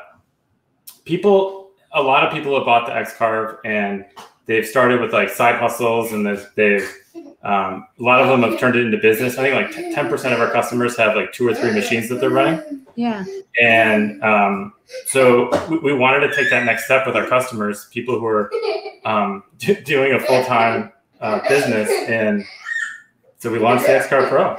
people 1.05 1.71
a 1.93 2.01
lot 2.01 2.25
of 2.25 2.33
people 2.33 2.53
have 2.55 2.65
bought 2.65 2.85
the 2.85 2.91
xcarve 2.91 3.59
and 3.63 4.05
they've 4.47 4.65
started 4.65 4.99
with 4.99 5.13
like 5.13 5.29
side 5.29 5.55
hustles 5.55 6.11
and 6.11 6.25
they've, 6.25 6.49
they've 6.55 6.93
um, 7.43 7.85
a 7.99 8.03
lot 8.03 8.19
of 8.19 8.27
them 8.27 8.41
have 8.49 8.59
turned 8.59 8.75
it 8.75 8.85
into 8.85 8.97
business 8.97 9.37
i 9.37 9.43
think 9.43 9.55
like 9.55 9.95
10% 9.95 10.33
of 10.33 10.39
our 10.39 10.51
customers 10.51 10.97
have 10.97 11.15
like 11.15 11.31
two 11.31 11.47
or 11.47 11.53
three 11.53 11.71
machines 11.71 12.09
that 12.09 12.19
they're 12.19 12.29
running 12.29 12.85
yeah. 12.95 13.23
and 13.61 14.21
um, 14.23 14.73
so 15.05 15.49
we, 15.69 15.79
we 15.79 15.93
wanted 15.93 16.27
to 16.27 16.35
take 16.35 16.49
that 16.49 16.65
next 16.65 16.85
step 16.85 17.05
with 17.05 17.15
our 17.15 17.27
customers, 17.27 17.85
people 17.91 18.19
who 18.19 18.25
are 18.25 18.51
um, 19.05 19.43
do, 19.57 19.75
doing 19.81 20.13
a 20.13 20.19
full 20.19 20.43
time 20.45 20.91
uh, 21.21 21.47
business. 21.47 21.89
And 22.07 22.43
so 23.37 23.51
we 23.51 23.59
launched 23.59 23.85
the 23.85 23.93
XCarve 23.93 24.29
Pro. 24.29 24.55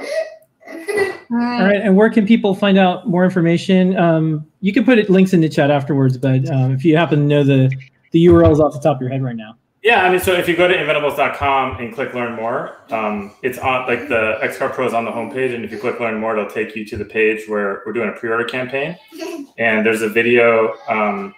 All 1.31 1.37
right. 1.37 1.61
All 1.61 1.67
right, 1.67 1.81
and 1.81 1.95
where 1.95 2.09
can 2.09 2.25
people 2.25 2.55
find 2.55 2.77
out 2.77 3.07
more 3.07 3.23
information? 3.23 3.95
Um, 3.97 4.47
you 4.61 4.73
can 4.73 4.83
put 4.83 4.97
it, 4.97 5.11
links 5.11 5.31
in 5.31 5.41
the 5.41 5.49
chat 5.49 5.69
afterwards, 5.69 6.17
but 6.17 6.49
um, 6.49 6.71
if 6.71 6.83
you 6.83 6.97
happen 6.97 7.19
to 7.19 7.25
know 7.25 7.43
the 7.43 7.71
the 8.11 8.25
URLs 8.25 8.59
off 8.59 8.73
the 8.73 8.79
top 8.79 8.97
of 8.97 9.01
your 9.01 9.11
head 9.11 9.21
right 9.21 9.35
now. 9.35 9.55
Yeah, 9.81 10.03
I 10.03 10.11
mean, 10.11 10.19
so 10.19 10.33
if 10.33 10.49
you 10.49 10.57
go 10.57 10.67
to 10.67 10.75
inventables.com 10.75 11.77
and 11.79 11.93
click 11.93 12.13
learn 12.13 12.33
more, 12.35 12.77
um, 12.91 13.31
it's 13.41 13.57
on 13.57 13.87
like 13.87 14.09
the 14.09 14.37
XCarve 14.41 14.73
Pro 14.73 14.87
is 14.87 14.93
on 14.93 15.05
the 15.05 15.11
homepage. 15.11 15.55
And 15.55 15.63
if 15.63 15.71
you 15.71 15.77
click 15.77 16.01
learn 16.01 16.19
more, 16.19 16.37
it'll 16.37 16.51
take 16.51 16.75
you 16.75 16.83
to 16.85 16.97
the 16.97 17.05
page 17.05 17.47
where 17.47 17.81
we're 17.85 17.93
doing 17.93 18.09
a 18.09 18.11
pre 18.11 18.29
order 18.29 18.45
campaign. 18.45 18.97
And 19.57 19.85
there's 19.85 20.01
a 20.01 20.07
video. 20.07 20.73
Um, 20.87 21.35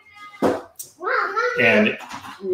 and 1.60 1.98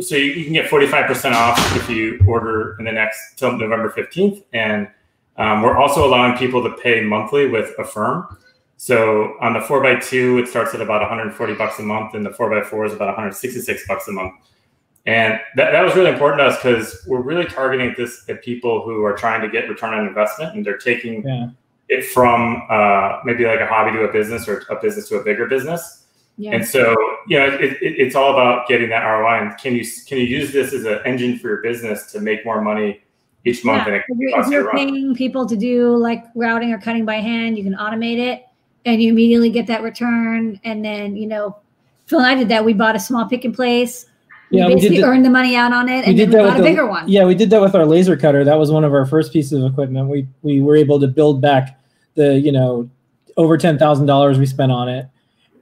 so 0.02 0.16
you, 0.16 0.32
you 0.32 0.46
can 0.46 0.54
get 0.54 0.70
45% 0.70 1.34
off 1.34 1.60
if 1.76 1.90
you 1.90 2.24
order 2.26 2.78
in 2.80 2.86
the 2.86 2.92
next 2.94 3.36
till 3.36 3.52
November 3.52 3.90
15th. 3.90 4.46
And 4.54 4.88
um, 5.36 5.62
we're 5.62 5.78
also 5.78 6.08
allowing 6.08 6.38
people 6.38 6.64
to 6.64 6.70
pay 6.82 7.02
monthly 7.02 7.48
with 7.48 7.74
Affirm. 7.80 8.38
So 8.78 9.36
on 9.42 9.54
the 9.54 9.60
4x2, 9.60 10.44
it 10.44 10.48
starts 10.48 10.74
at 10.74 10.82
about 10.82 11.02
140 11.02 11.56
bucks 11.56 11.80
a 11.80 11.84
month, 11.84 12.14
and 12.14 12.26
the 12.26 12.30
4x4 12.30 12.88
is 12.88 12.94
about 12.94 13.08
166 13.08 13.88
bucks 13.88 14.08
a 14.08 14.12
month. 14.14 14.34
And 15.08 15.40
that, 15.56 15.72
that 15.72 15.82
was 15.84 15.96
really 15.96 16.12
important 16.12 16.42
to 16.42 16.46
us 16.48 16.58
because 16.58 17.06
we're 17.08 17.22
really 17.22 17.46
targeting 17.46 17.96
this 17.98 18.26
at 18.28 18.44
people 18.44 18.84
who 18.84 19.06
are 19.06 19.16
trying 19.16 19.42
to 19.42 19.48
get 19.50 19.70
return 19.70 19.94
on 19.94 20.06
investment 20.06 20.54
and 20.54 20.66
they're 20.66 20.78
taking 20.78 21.26
Yeah. 21.26 21.50
it 21.88 22.06
from 22.06 22.62
uh, 22.70 23.20
maybe 23.24 23.46
like 23.46 23.62
a 23.62 23.66
hobby 23.66 23.92
to 23.92 24.04
a 24.04 24.12
business 24.12 24.50
or 24.50 24.66
a 24.70 24.76
business 24.82 25.08
to 25.08 25.16
a 25.16 25.24
bigger 25.24 25.48
business. 25.48 26.04
Yeah. 26.36 26.56
And 26.56 26.66
so, 26.66 26.94
you 27.26 27.40
know, 27.40 27.48
it, 27.48 27.82
it, 27.82 27.96
it's 27.98 28.16
all 28.16 28.34
about 28.34 28.68
getting 28.68 28.90
that 28.90 29.04
ROI. 29.04 29.48
And 29.48 29.58
can 29.58 29.74
you 29.74 29.86
can 30.08 30.18
you 30.18 30.26
use 30.26 30.52
this 30.52 30.74
as 30.74 30.84
an 30.84 31.00
engine 31.06 31.40
for 31.40 31.48
your 31.48 31.62
business 31.62 32.12
to 32.12 32.20
make 32.20 32.46
more 32.46 32.62
money 32.62 33.02
each 33.46 33.64
month? 33.64 33.88
Yeah. 33.88 33.94
And 33.94 33.96
it 33.96 34.04
If 34.10 34.18
you're, 34.20 34.40
if 34.42 34.48
you 34.48 34.60
a 34.60 34.64
you're 34.64 34.72
paying 34.74 35.16
people 35.16 35.46
to 35.48 35.56
do 35.56 35.96
like 35.96 36.26
routing 36.36 36.74
or 36.74 36.80
cutting 36.80 37.06
by 37.06 37.16
hand, 37.16 37.58
you 37.58 37.64
can 37.64 37.76
automate 37.76 38.20
it 38.20 38.46
and 38.86 39.02
you 39.02 39.12
immediately 39.12 39.50
get 39.50 39.68
that 39.68 39.82
return. 39.84 40.60
And 40.66 40.84
then, 40.84 41.16
you 41.16 41.28
know, 41.28 41.56
Phil 42.08 42.20
and 42.20 42.28
I 42.28 42.36
did 42.36 42.50
that. 42.50 42.64
We 42.66 42.74
bought 42.74 42.98
a 42.98 43.00
small 43.00 43.26
pick 43.26 43.46
and 43.46 43.56
place. 43.56 44.06
We 44.52 44.60
Yeah, 44.60 44.68
we 44.68 44.74
did 44.76 44.76
basically 44.78 44.98
the- 45.02 45.08
earned 45.08 45.26
the 45.26 45.30
money 45.30 45.56
out 45.56 45.74
on 45.74 45.90
it 45.90 46.00
We 46.00 46.04
and 46.06 46.18
did 46.18 46.32
then 46.32 46.44
we 46.44 46.50
bought 46.50 46.60
a 46.60 46.62
the- 46.64 46.70
bigger 46.70 46.88
one. 46.88 47.04
Yeah, 47.08 47.26
we 47.26 47.36
did 47.36 47.50
that 47.50 47.62
with 47.62 47.76
our 47.76 47.86
laser 47.86 48.16
cutter. 48.16 48.44
That 48.44 48.58
was 48.58 48.72
one 48.72 48.84
of 48.84 48.94
our 48.94 49.06
first 49.06 49.34
pieces 49.34 49.62
of 49.62 49.70
equipment. 49.72 50.08
We 50.10 50.28
we 50.44 50.62
were 50.62 50.76
able 50.76 51.00
to 51.00 51.08
build 51.08 51.42
back 51.42 51.80
the 52.16 52.40
you 52.40 52.52
know 52.52 52.90
over 53.36 53.58
ten 53.58 53.78
thousand 53.78 54.06
dollars 54.06 54.40
we 54.40 54.46
spent 54.46 54.72
on 54.72 54.88
it, 54.90 55.06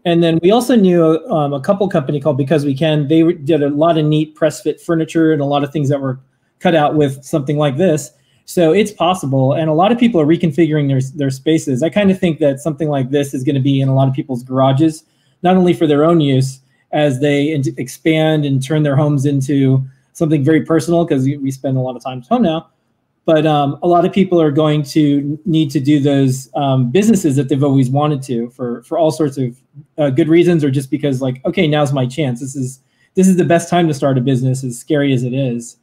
and 0.05 0.21
then 0.23 0.39
we 0.43 0.51
also 0.51 0.75
knew 0.75 1.03
um, 1.29 1.53
a 1.53 1.59
couple 1.59 1.87
company 1.89 2.19
called 2.19 2.37
Because 2.37 2.63
We 2.63 2.75
Can. 2.75 3.07
They 3.07 3.23
did 3.33 3.63
a 3.63 3.69
lot 3.69 3.97
of 3.97 4.05
neat 4.05 4.35
press 4.35 4.61
fit 4.61 4.79
furniture 4.79 5.33
and 5.33 5.41
a 5.41 5.45
lot 5.45 5.63
of 5.63 5.71
things 5.71 5.89
that 5.89 5.99
were 5.99 6.19
cut 6.59 6.75
out 6.75 6.95
with 6.95 7.23
something 7.23 7.57
like 7.57 7.77
this. 7.77 8.11
So 8.47 8.71
it's 8.71 8.91
possible, 8.91 9.53
and 9.53 9.67
a 9.69 9.73
lot 9.73 9.91
of 9.91 9.97
people 9.97 10.21
are 10.21 10.25
reconfiguring 10.27 10.87
their 10.87 11.01
their 11.15 11.31
spaces. 11.31 11.81
I 11.81 11.89
kind 11.89 12.11
of 12.11 12.19
think 12.19 12.37
that 12.39 12.59
something 12.59 12.87
like 12.89 13.09
this 13.09 13.33
is 13.33 13.43
going 13.43 13.55
to 13.55 13.61
be 13.61 13.81
in 13.81 13.89
a 13.89 13.95
lot 13.95 14.07
of 14.07 14.13
people's 14.13 14.43
garages, 14.43 15.03
not 15.41 15.57
only 15.57 15.73
for 15.73 15.87
their 15.87 16.03
own 16.05 16.21
use 16.21 16.59
as 16.95 17.19
they 17.19 17.51
in- 17.51 17.75
expand 17.77 18.45
and 18.45 18.63
turn 18.63 18.81
their 18.81 18.95
homes 18.95 19.25
into 19.25 19.83
something 20.13 20.43
very 20.43 20.65
personal 20.65 21.05
because 21.05 21.25
we 21.25 21.51
spend 21.51 21.77
a 21.77 21.81
lot 21.81 21.95
of 21.95 22.03
time 22.03 22.19
at 22.19 22.27
home 22.27 22.41
now. 22.41 22.69
But 23.25 23.45
um, 23.45 23.77
a 23.83 23.87
lot 23.87 24.05
of 24.05 24.13
people 24.13 24.39
are 24.39 24.51
going 24.51 24.83
to 24.83 25.37
need 25.45 25.71
to 25.71 25.79
do 25.79 25.99
those 25.99 26.49
um, 26.55 26.91
businesses 26.91 27.35
that 27.35 27.49
they've 27.49 27.63
always 27.63 27.89
wanted 27.89 28.21
to 28.23 28.49
for 28.51 28.83
for 28.83 28.97
all 28.97 29.11
sorts 29.11 29.37
of 29.37 29.57
uh, 29.97 30.09
good 30.11 30.29
reasons, 30.29 30.63
or 30.63 30.71
just 30.71 30.89
because 30.89 31.21
like, 31.21 31.43
okay, 31.43 31.67
now's 31.67 31.91
my 31.91 32.05
chance. 32.05 32.39
This 32.39 32.55
is 32.55 32.79
this 33.15 33.27
is 33.27 33.35
the 33.35 33.43
best 33.43 33.67
time 33.69 33.87
to 33.87 33.93
start 33.93 34.17
a 34.17 34.21
business, 34.21 34.63
as 34.63 34.77
scary 34.77 35.11
as 35.11 35.23
it 35.23 35.33
is. 35.33 35.77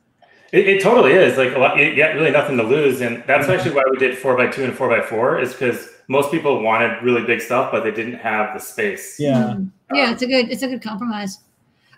It, 0.52 0.68
it 0.68 0.82
totally 0.82 1.12
is. 1.12 1.36
Like 1.36 1.54
a 1.54 1.58
lot, 1.58 1.78
you 1.78 1.96
got 1.96 2.14
really 2.14 2.30
nothing 2.30 2.56
to 2.58 2.62
lose, 2.62 3.00
and 3.00 3.24
that's 3.26 3.48
actually 3.48 3.74
why 3.74 3.82
we 3.90 3.98
did 3.98 4.16
four 4.16 4.36
by 4.36 4.46
two 4.46 4.64
and 4.64 4.74
four 4.74 4.88
by 4.88 5.02
four. 5.02 5.40
Is 5.40 5.52
because 5.52 5.88
most 6.08 6.30
people 6.30 6.62
wanted 6.62 7.02
really 7.02 7.24
big 7.24 7.40
stuff, 7.40 7.70
but 7.72 7.84
they 7.84 7.90
didn't 7.90 8.14
have 8.18 8.54
the 8.54 8.60
space. 8.60 9.16
Yeah. 9.18 9.56
Yeah, 9.94 10.12
it's 10.12 10.22
a 10.22 10.26
good 10.26 10.50
it's 10.50 10.62
a 10.62 10.68
good 10.68 10.82
compromise. 10.82 11.38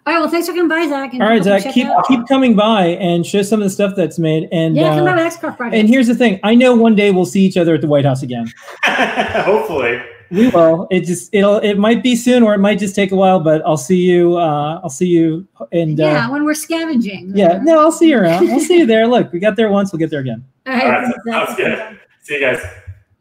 All 0.06 0.12
right, 0.12 0.20
well, 0.20 0.28
thanks 0.28 0.46
for 0.46 0.52
coming 0.52 0.68
by, 0.68 0.86
Zach. 0.86 1.14
and 1.14 1.22
All 1.22 1.28
right, 1.30 1.42
Zach, 1.42 1.72
keep 1.72 1.86
out- 1.86 2.06
keep 2.06 2.26
coming 2.28 2.54
by 2.54 2.88
and 2.88 3.24
show 3.24 3.40
some 3.40 3.62
of 3.62 3.64
the 3.64 3.70
stuff 3.70 3.94
that's 3.96 4.18
made. 4.18 4.48
And 4.52 4.76
Yeah, 4.76 4.96
come 4.96 5.06
uh, 5.06 5.12
by 5.12 5.16
with 5.16 5.26
X-Carve 5.32 5.56
project. 5.56 5.76
and 5.80 5.88
here's 5.88 6.06
the 6.08 6.14
thing: 6.14 6.38
I 6.42 6.54
know 6.54 6.74
one 6.76 6.94
day 6.94 7.10
we'll 7.10 7.24
see 7.24 7.40
each 7.40 7.56
other 7.56 7.74
at 7.74 7.80
the 7.80 7.86
White 7.86 8.04
House 8.04 8.22
again. 8.22 8.46
Hopefully. 8.84 10.02
We 10.30 10.48
will. 10.48 10.88
It 10.90 11.04
just 11.04 11.32
it'll 11.34 11.58
it 11.58 11.78
might 11.78 12.02
be 12.02 12.16
soon 12.16 12.42
or 12.42 12.54
it 12.54 12.58
might 12.58 12.78
just 12.78 12.94
take 12.94 13.12
a 13.12 13.16
while, 13.16 13.40
but 13.40 13.62
I'll 13.64 13.76
see 13.76 13.98
you. 13.98 14.36
Uh, 14.36 14.80
I'll 14.82 14.90
see 14.90 15.06
you. 15.06 15.46
And 15.72 16.00
uh, 16.00 16.04
yeah, 16.04 16.30
when 16.30 16.44
we're 16.44 16.54
scavenging. 16.54 17.32
yeah, 17.34 17.60
no, 17.62 17.78
I'll 17.78 17.92
see 17.92 18.08
you 18.10 18.18
around. 18.18 18.50
I'll 18.50 18.60
see 18.60 18.78
you 18.78 18.86
there. 18.86 19.06
Look, 19.06 19.32
we 19.32 19.38
got 19.38 19.54
there 19.56 19.68
once. 19.70 19.92
We'll 19.92 20.00
get 20.00 20.10
there 20.10 20.20
again. 20.20 20.44
All 20.66 20.72
All 20.74 20.78
right, 20.80 20.88
right, 21.04 21.14
thanks, 21.24 21.46
sounds 21.46 21.56
good. 21.56 22.00
See 22.22 22.34
you 22.34 22.40
guys. 22.40 22.62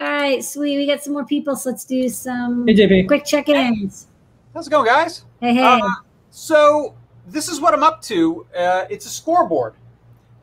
All 0.04 0.10
right, 0.10 0.44
sweet. 0.44 0.76
We 0.76 0.86
got 0.86 1.02
some 1.02 1.14
more 1.14 1.24
people, 1.24 1.56
so 1.56 1.70
let's 1.70 1.86
do 1.86 2.10
some 2.10 2.68
Hey, 2.68 2.74
JP. 2.74 3.08
quick 3.08 3.24
check-ins. 3.24 4.08
How's 4.54 4.68
it 4.68 4.70
going, 4.70 4.86
guys? 4.86 5.24
Hey, 5.40 5.54
hey. 5.54 5.64
Uh, 5.64 5.80
so 6.30 6.94
this 7.26 7.48
is 7.48 7.62
what 7.62 7.74
I'm 7.74 7.84
up 7.84 8.02
to. 8.02 8.46
Uh, 8.54 8.84
it's 8.90 9.06
a 9.06 9.10
scoreboard, 9.10 9.76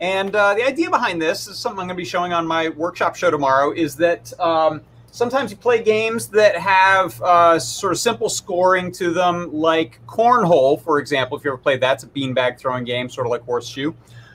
and 0.01 0.35
uh, 0.35 0.55
the 0.55 0.65
idea 0.65 0.89
behind 0.89 1.21
this 1.21 1.47
is 1.47 1.59
something 1.59 1.79
I'm 1.79 1.89
going 1.89 1.95
to 1.99 2.03
be 2.03 2.07
showing 2.07 2.33
on 2.33 2.47
my 2.47 2.71
workshop 2.71 3.17
show 3.17 3.31
tomorrow. 3.31 3.73
Is 3.73 3.97
that 3.97 4.33
um, 4.41 4.81
sometimes 5.11 5.51
you 5.51 5.59
play 5.59 5.83
games 5.83 6.29
that 6.29 6.57
have 6.57 7.21
uh, 7.21 7.59
sort 7.59 7.93
of 7.93 7.99
simple 7.99 8.31
scoring 8.31 8.91
to 8.93 9.13
them, 9.13 9.53
like 9.53 10.01
cornhole, 10.07 10.81
for 10.83 11.01
example. 11.01 11.37
If 11.37 11.45
you 11.45 11.51
ever 11.51 11.59
played 11.59 11.83
that, 11.83 11.97
it's 11.97 12.05
a 12.05 12.07
beanbag 12.07 12.59
throwing 12.59 12.85
game, 12.85 13.11
sort 13.11 13.27
of 13.27 13.31
like 13.31 13.43
horseshoe. 13.43 13.93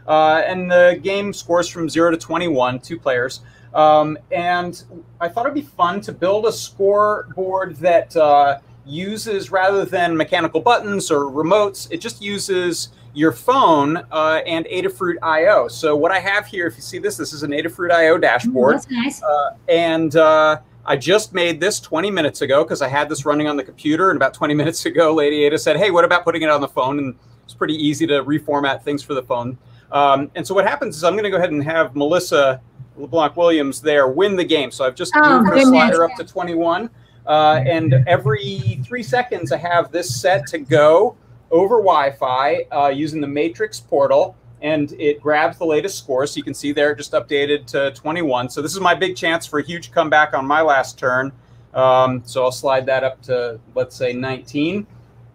Uh, 0.07 0.43
and 0.45 0.69
the 0.69 0.99
game 1.01 1.33
scores 1.33 1.67
from 1.67 1.89
zero 1.89 2.11
to 2.11 2.17
21, 2.17 2.79
two 2.79 2.99
players. 2.99 3.41
Um, 3.75 4.17
and 4.31 4.81
I 5.19 5.27
thought 5.27 5.45
it'd 5.45 5.53
be 5.53 5.61
fun 5.61 6.01
to 6.01 6.13
build 6.13 6.45
a 6.45 6.51
scoreboard 6.51 7.75
that 7.77 8.15
uh, 8.15 8.59
uses, 8.85 9.51
rather 9.51 9.83
than 9.85 10.15
mechanical 10.15 10.61
buttons 10.61 11.11
or 11.11 11.25
remotes, 11.25 11.91
it 11.91 11.99
just 11.99 12.21
uses 12.21 12.89
your 13.13 13.31
phone 13.31 13.97
uh, 14.11 14.41
and 14.45 14.65
Adafruit 14.65 15.15
IO. 15.21 15.67
So 15.67 15.95
what 15.95 16.11
I 16.11 16.19
have 16.19 16.45
here, 16.45 16.67
if 16.67 16.75
you 16.75 16.81
see 16.81 16.99
this, 16.99 17.17
this 17.17 17.33
is 17.33 17.43
an 17.43 17.51
Adafruit 17.51 17.91
IO 17.91 18.15
Ooh, 18.15 18.19
dashboard. 18.19 18.75
that's 18.75 18.89
nice. 18.89 19.21
Uh, 19.21 19.55
and 19.67 20.15
uh, 20.15 20.59
I 20.85 20.95
just 20.95 21.33
made 21.33 21.59
this 21.59 21.79
20 21.79 22.11
minutes 22.11 22.41
ago 22.41 22.63
because 22.63 22.81
I 22.81 22.87
had 22.87 23.09
this 23.09 23.25
running 23.25 23.47
on 23.47 23.57
the 23.57 23.63
computer. 23.63 24.09
And 24.09 24.17
about 24.17 24.33
20 24.33 24.53
minutes 24.61 24.85
ago, 24.85 25.13
Lady 25.13 25.43
Ada 25.43 25.57
said, 25.59 25.77
Hey, 25.77 25.91
what 25.91 26.05
about 26.05 26.23
putting 26.23 26.43
it 26.43 26.49
on 26.49 26.61
the 26.61 26.67
phone? 26.67 26.99
And 26.99 27.15
it's 27.43 27.53
pretty 27.53 27.75
easy 27.75 28.07
to 28.07 28.23
reformat 28.23 28.83
things 28.83 29.03
for 29.03 29.13
the 29.13 29.23
phone. 29.23 29.57
Um, 29.91 30.31
and 30.35 30.45
so 30.45 30.53
what 30.53 30.65
happens 30.65 30.97
is 30.97 31.03
I'm 31.03 31.13
going 31.13 31.23
to 31.23 31.29
go 31.29 31.37
ahead 31.37 31.51
and 31.51 31.63
have 31.63 31.95
Melissa 31.95 32.61
LeBlanc 32.97 33.35
Williams 33.35 33.81
there 33.81 34.07
win 34.07 34.35
the 34.35 34.43
game. 34.43 34.71
So 34.71 34.85
I've 34.85 34.95
just 34.95 35.13
Oh, 35.15 35.39
moved 35.39 35.51
the 35.55 35.61
slider 35.61 36.03
up 36.03 36.11
to 36.17 36.23
21. 36.23 36.89
Uh, 37.27 37.61
and 37.65 37.93
every 38.07 38.81
three 38.85 39.03
seconds, 39.03 39.51
I 39.51 39.57
have 39.57 39.91
this 39.91 40.21
set 40.21 40.45
to 40.47 40.59
go 40.59 41.17
over 41.51 41.77
Wi-Fi 41.77 42.65
uh, 42.71 42.87
using 42.89 43.21
the 43.21 43.27
Matrix 43.27 43.79
portal, 43.79 44.35
and 44.61 44.91
it 44.99 45.21
grabs 45.21 45.57
the 45.57 45.65
latest 45.65 45.97
score. 45.97 46.27
So 46.27 46.37
you 46.37 46.43
can 46.43 46.53
see 46.53 46.71
there, 46.71 46.93
just 46.93 47.13
updated 47.13 47.65
to 47.67 47.91
21. 47.91 48.49
So 48.49 48.61
this 48.61 48.73
is 48.73 48.79
my 48.79 48.93
big 48.95 49.15
chance 49.15 49.45
for 49.45 49.59
a 49.59 49.63
huge 49.63 49.91
comeback 49.91 50.33
on 50.33 50.45
my 50.45 50.61
last 50.61 50.99
turn. 50.99 51.31
Um, 51.73 52.21
so 52.25 52.43
I'll 52.43 52.51
slide 52.51 52.85
that 52.85 53.03
up 53.03 53.21
to 53.23 53.59
let's 53.73 53.95
say 53.95 54.13
19. 54.13 54.87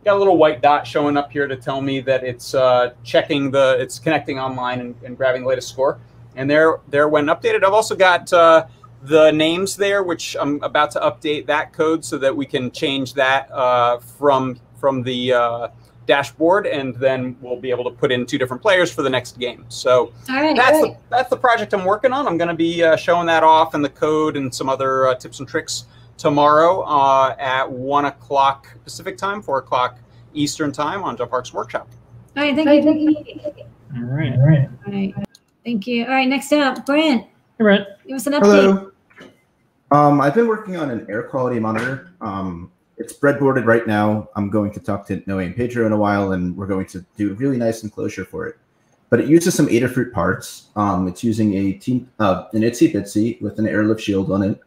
Got 0.05 0.17
a 0.17 0.19
little 0.19 0.39
white 0.39 0.63
dot 0.63 0.87
showing 0.87 1.19
up 1.19 1.31
here 1.31 1.47
to 1.47 1.57
tell 1.57 1.83
me 1.83 2.01
that 2.01 2.25
it's 2.25 2.55
uh, 2.55 2.95
checking 3.05 3.51
the, 3.51 3.77
it's 3.79 3.99
connecting 3.99 4.39
online 4.39 4.81
and, 4.81 4.95
and 5.05 5.17
grabbing 5.17 5.43
the 5.43 5.49
latest 5.49 5.69
score. 5.69 6.01
And 6.37 6.51
there, 6.51 6.81
there 6.89 7.09
when 7.09 7.27
updated. 7.27 7.65
I've 7.65 7.73
also 7.73 7.95
got 7.95 8.33
uh, 8.33 8.67
the 9.03 9.31
names 9.31 9.77
there, 9.77 10.03
which 10.03 10.37
I'm 10.39 10.63
about 10.63 10.91
to 10.93 11.01
update 11.01 11.47
that 11.47 11.73
code 11.73 12.05
so 12.05 12.19
that 12.19 12.37
we 12.37 12.47
can 12.47 12.71
change 12.71 13.15
that 13.15 13.51
uh, 13.51 13.99
from 13.99 14.61
from 14.79 15.03
the 15.03 15.33
uh, 15.33 15.69
dashboard, 16.07 16.67
and 16.67 16.95
then 16.97 17.37
we'll 17.41 17.61
be 17.61 17.71
able 17.71 17.85
to 17.85 17.91
put 17.91 18.11
in 18.11 18.27
two 18.27 18.39
different 18.39 18.63
players 18.63 18.91
for 18.91 19.03
the 19.03 19.11
next 19.11 19.39
game. 19.39 19.65
So 19.69 20.13
All 20.29 20.37
right, 20.37 20.57
that's 20.57 20.81
great. 20.81 20.95
the, 20.95 20.99
that's 21.09 21.31
the 21.31 21.37
project 21.37 21.73
I'm 21.75 21.85
working 21.85 22.13
on. 22.13 22.27
I'm 22.27 22.37
going 22.37 22.49
to 22.49 22.55
be 22.55 22.83
uh, 22.83 22.97
showing 22.97 23.27
that 23.27 23.43
off 23.43 23.75
and 23.75 23.85
the 23.85 23.91
code 23.91 24.37
and 24.37 24.53
some 24.55 24.69
other 24.69 25.09
uh, 25.09 25.15
tips 25.15 25.41
and 25.41 25.49
tricks 25.49 25.85
tomorrow 26.17 26.81
uh, 26.83 27.37
at 27.39 27.71
one 27.71 28.07
o'clock 28.07 28.69
Pacific 28.85 29.17
time, 29.17 29.41
four 29.43 29.59
o'clock 29.59 29.99
Eastern 30.35 30.73
time 30.73 31.03
on 31.03 31.17
John 31.17 31.29
Park's 31.29 31.53
Workshop. 31.53 31.89
All 32.37 32.43
right, 32.43 32.55
thank 32.55 32.69
you. 32.69 32.83
Thank 32.83 33.29
you. 33.29 33.65
All 33.97 34.03
right. 34.03 34.33
All 34.33 34.47
right. 34.47 34.69
All 34.87 34.93
right, 34.93 35.15
thank 35.65 35.87
you. 35.87 36.05
All 36.05 36.11
right, 36.11 36.29
next 36.29 36.53
up, 36.53 36.85
Brent, 36.87 37.23
Hey, 37.23 37.29
Brent. 37.59 37.87
give 38.07 38.17
us 38.17 38.27
an 38.27 38.35
update. 38.35 38.43
Hello. 38.43 38.91
Um, 39.93 40.21
I've 40.21 40.35
been 40.35 40.47
working 40.47 40.77
on 40.77 40.91
an 40.91 41.07
air 41.11 41.25
quality 41.25 41.59
monitor. 41.59 42.13
Um, 42.21 42.71
it's 42.97 43.13
breadboarded 43.13 43.65
right 43.65 43.87
now. 43.87 44.29
I'm 44.37 44.51
going 44.51 44.71
to 44.73 44.81
talk 44.81 45.07
to 45.07 45.23
Noe 45.27 45.39
and 45.39 45.57
Pedro 45.57 45.87
in 45.87 45.93
a 45.93 45.97
while, 45.97 46.33
and 46.33 46.57
we're 46.57 46.67
going 46.67 46.87
to 46.87 47.05
do 47.17 47.33
a 47.33 47.35
really 47.35 47.57
nice 47.57 47.83
enclosure 47.83 48.25
for 48.25 48.47
it. 48.47 48.57
But 49.09 49.21
it 49.21 49.29
uses 49.29 49.55
some 49.55 49.67
Adafruit 49.67 50.13
parts. 50.13 50.69
Um, 50.77 51.09
it's 51.09 51.25
using 51.25 51.55
a 51.55 51.73
team, 51.73 52.09
uh, 52.21 52.45
an 52.53 52.63
Itsy 52.63 52.93
Bitsy 52.93 53.41
with 53.43 53.59
an 53.59 53.67
airlift 53.67 54.01
shield 54.01 54.31
on 54.31 54.43
it, 54.43 54.61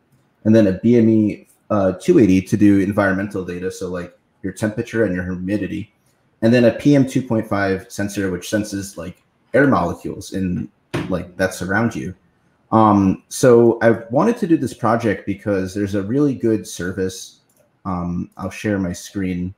and 0.44 0.54
then 0.54 0.68
a 0.68 0.74
BME 0.74 1.48
uh, 1.70 1.94
280 1.94 2.42
to 2.42 2.58
do 2.58 2.80
environmental 2.80 3.46
data, 3.46 3.72
so 3.72 3.88
like 3.90 4.18
your 4.42 4.52
temperature 4.52 5.06
and 5.06 5.16
your 5.16 5.24
humidity, 5.24 5.94
and 6.42 6.54
then 6.54 6.66
a 6.66 6.72
PM 6.72 7.06
2.5 7.06 7.90
sensor 7.90 8.30
which 8.30 8.50
senses 8.50 8.98
like 8.98 9.24
air 9.54 9.68
molecules 9.68 10.34
in 10.34 10.70
like 11.10 11.36
that 11.38 11.54
surround 11.54 11.96
you. 11.96 12.14
Um, 12.72 13.24
so 13.30 13.78
I 13.82 13.92
wanted 14.10 14.38
to 14.38 14.48
do 14.48 14.58
this 14.58 14.74
project 14.74 15.26
because 15.26 15.74
there's 15.74 15.96
a 15.96 16.02
really 16.02 16.34
good 16.34 16.68
service. 16.68 17.42
Um, 17.86 18.32
I'll 18.38 18.50
share 18.50 18.80
my 18.80 18.94
screen 18.94 19.54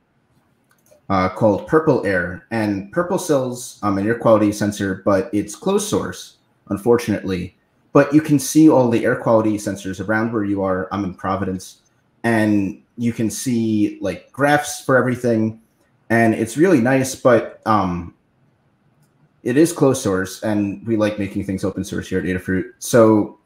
uh, 1.08 1.28
called 1.28 1.66
Purple 1.66 2.04
Air, 2.04 2.46
and 2.50 2.90
Purple 2.92 3.18
sells 3.18 3.78
um, 3.82 3.98
an 3.98 4.06
air 4.06 4.18
quality 4.18 4.52
sensor, 4.52 5.02
but 5.04 5.30
it's 5.32 5.54
closed 5.54 5.88
source, 5.88 6.38
unfortunately. 6.68 7.56
But 7.92 8.12
you 8.12 8.20
can 8.20 8.38
see 8.38 8.68
all 8.68 8.90
the 8.90 9.04
air 9.04 9.16
quality 9.16 9.56
sensors 9.56 10.06
around 10.06 10.32
where 10.32 10.44
you 10.44 10.62
are. 10.62 10.88
I'm 10.92 11.04
in 11.04 11.14
Providence, 11.14 11.82
and 12.24 12.82
you 12.98 13.12
can 13.12 13.30
see 13.30 13.98
like 14.00 14.30
graphs 14.32 14.84
for 14.84 14.96
everything, 14.96 15.60
and 16.10 16.34
it's 16.34 16.56
really 16.56 16.80
nice. 16.80 17.14
But 17.14 17.62
um, 17.66 18.14
it 19.46 19.56
is 19.56 19.72
closed 19.72 20.02
source, 20.02 20.42
and 20.42 20.84
we 20.88 20.96
like 20.96 21.20
making 21.20 21.44
things 21.44 21.62
open 21.64 21.84
source 21.84 22.08
here 22.08 22.18
at 22.18 22.24
Adafruit. 22.24 22.64
So 22.80 23.38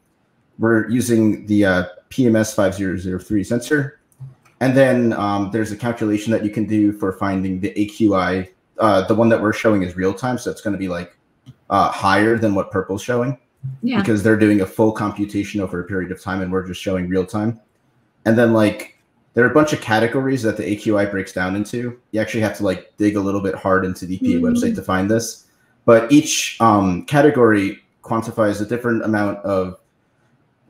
we're 0.59 0.89
using 0.89 1.45
the 1.47 1.65
uh, 1.67 1.85
PMS 2.09 2.55
5003 2.55 3.45
sensor. 3.45 4.01
And 4.61 4.75
then 4.75 5.13
um, 5.13 5.51
there's 5.53 5.73
a 5.73 5.77
calculation 5.77 6.33
that 6.33 6.43
you 6.43 6.51
can 6.51 6.65
do 6.67 6.93
for 6.93 7.13
finding 7.13 7.61
the 7.61 7.71
AQI. 7.75 8.49
Uh, 8.79 9.07
the 9.07 9.15
one 9.15 9.29
that 9.29 9.41
we're 9.41 9.53
showing 9.53 9.83
is 9.83 9.95
real 9.95 10.15
time, 10.15 10.39
so 10.39 10.51
it's 10.51 10.63
going 10.63 10.73
to 10.73 10.79
be 10.79 10.89
like 10.89 11.17
uh, 11.69 11.91
higher 11.91 12.39
than 12.39 12.55
what 12.55 12.71
Purple's 12.71 13.03
showing 13.03 13.37
Yeah. 13.83 14.01
because 14.01 14.23
they're 14.23 14.39
doing 14.39 14.63
a 14.63 14.67
full 14.67 14.93
computation 14.93 15.61
over 15.61 15.81
a 15.81 15.85
period 15.85 16.11
of 16.13 16.21
time 16.23 16.41
and 16.41 16.51
we're 16.51 16.67
just 16.67 16.81
showing 16.81 17.09
real 17.11 17.27
time. 17.27 17.61
And 18.25 18.39
then 18.39 18.55
like 18.55 18.99
there 19.35 19.45
are 19.45 19.51
a 19.51 19.55
bunch 19.55 19.73
of 19.75 19.81
categories 19.83 20.43
that 20.45 20.57
the 20.57 20.63
AQI 20.65 21.11
breaks 21.11 21.33
down 21.35 21.57
into. 21.57 21.99
You 22.13 22.21
actually 22.23 22.41
have 22.41 22.57
to 22.57 22.65
like 22.65 22.93
dig 22.97 23.17
a 23.17 23.21
little 23.21 23.41
bit 23.43 23.55
hard 23.55 23.85
into 23.85 24.07
the 24.07 24.17
EPA 24.19 24.41
Mhm. 24.41 24.43
website 24.43 24.75
to 24.77 24.83
find 24.83 25.11
this. 25.11 25.47
But 25.85 26.11
each 26.13 26.57
um, 26.61 27.05
category 27.07 27.79
quantifies 28.03 28.61
a 28.61 28.67
different 28.67 29.05
amount 29.05 29.39
of 29.39 29.79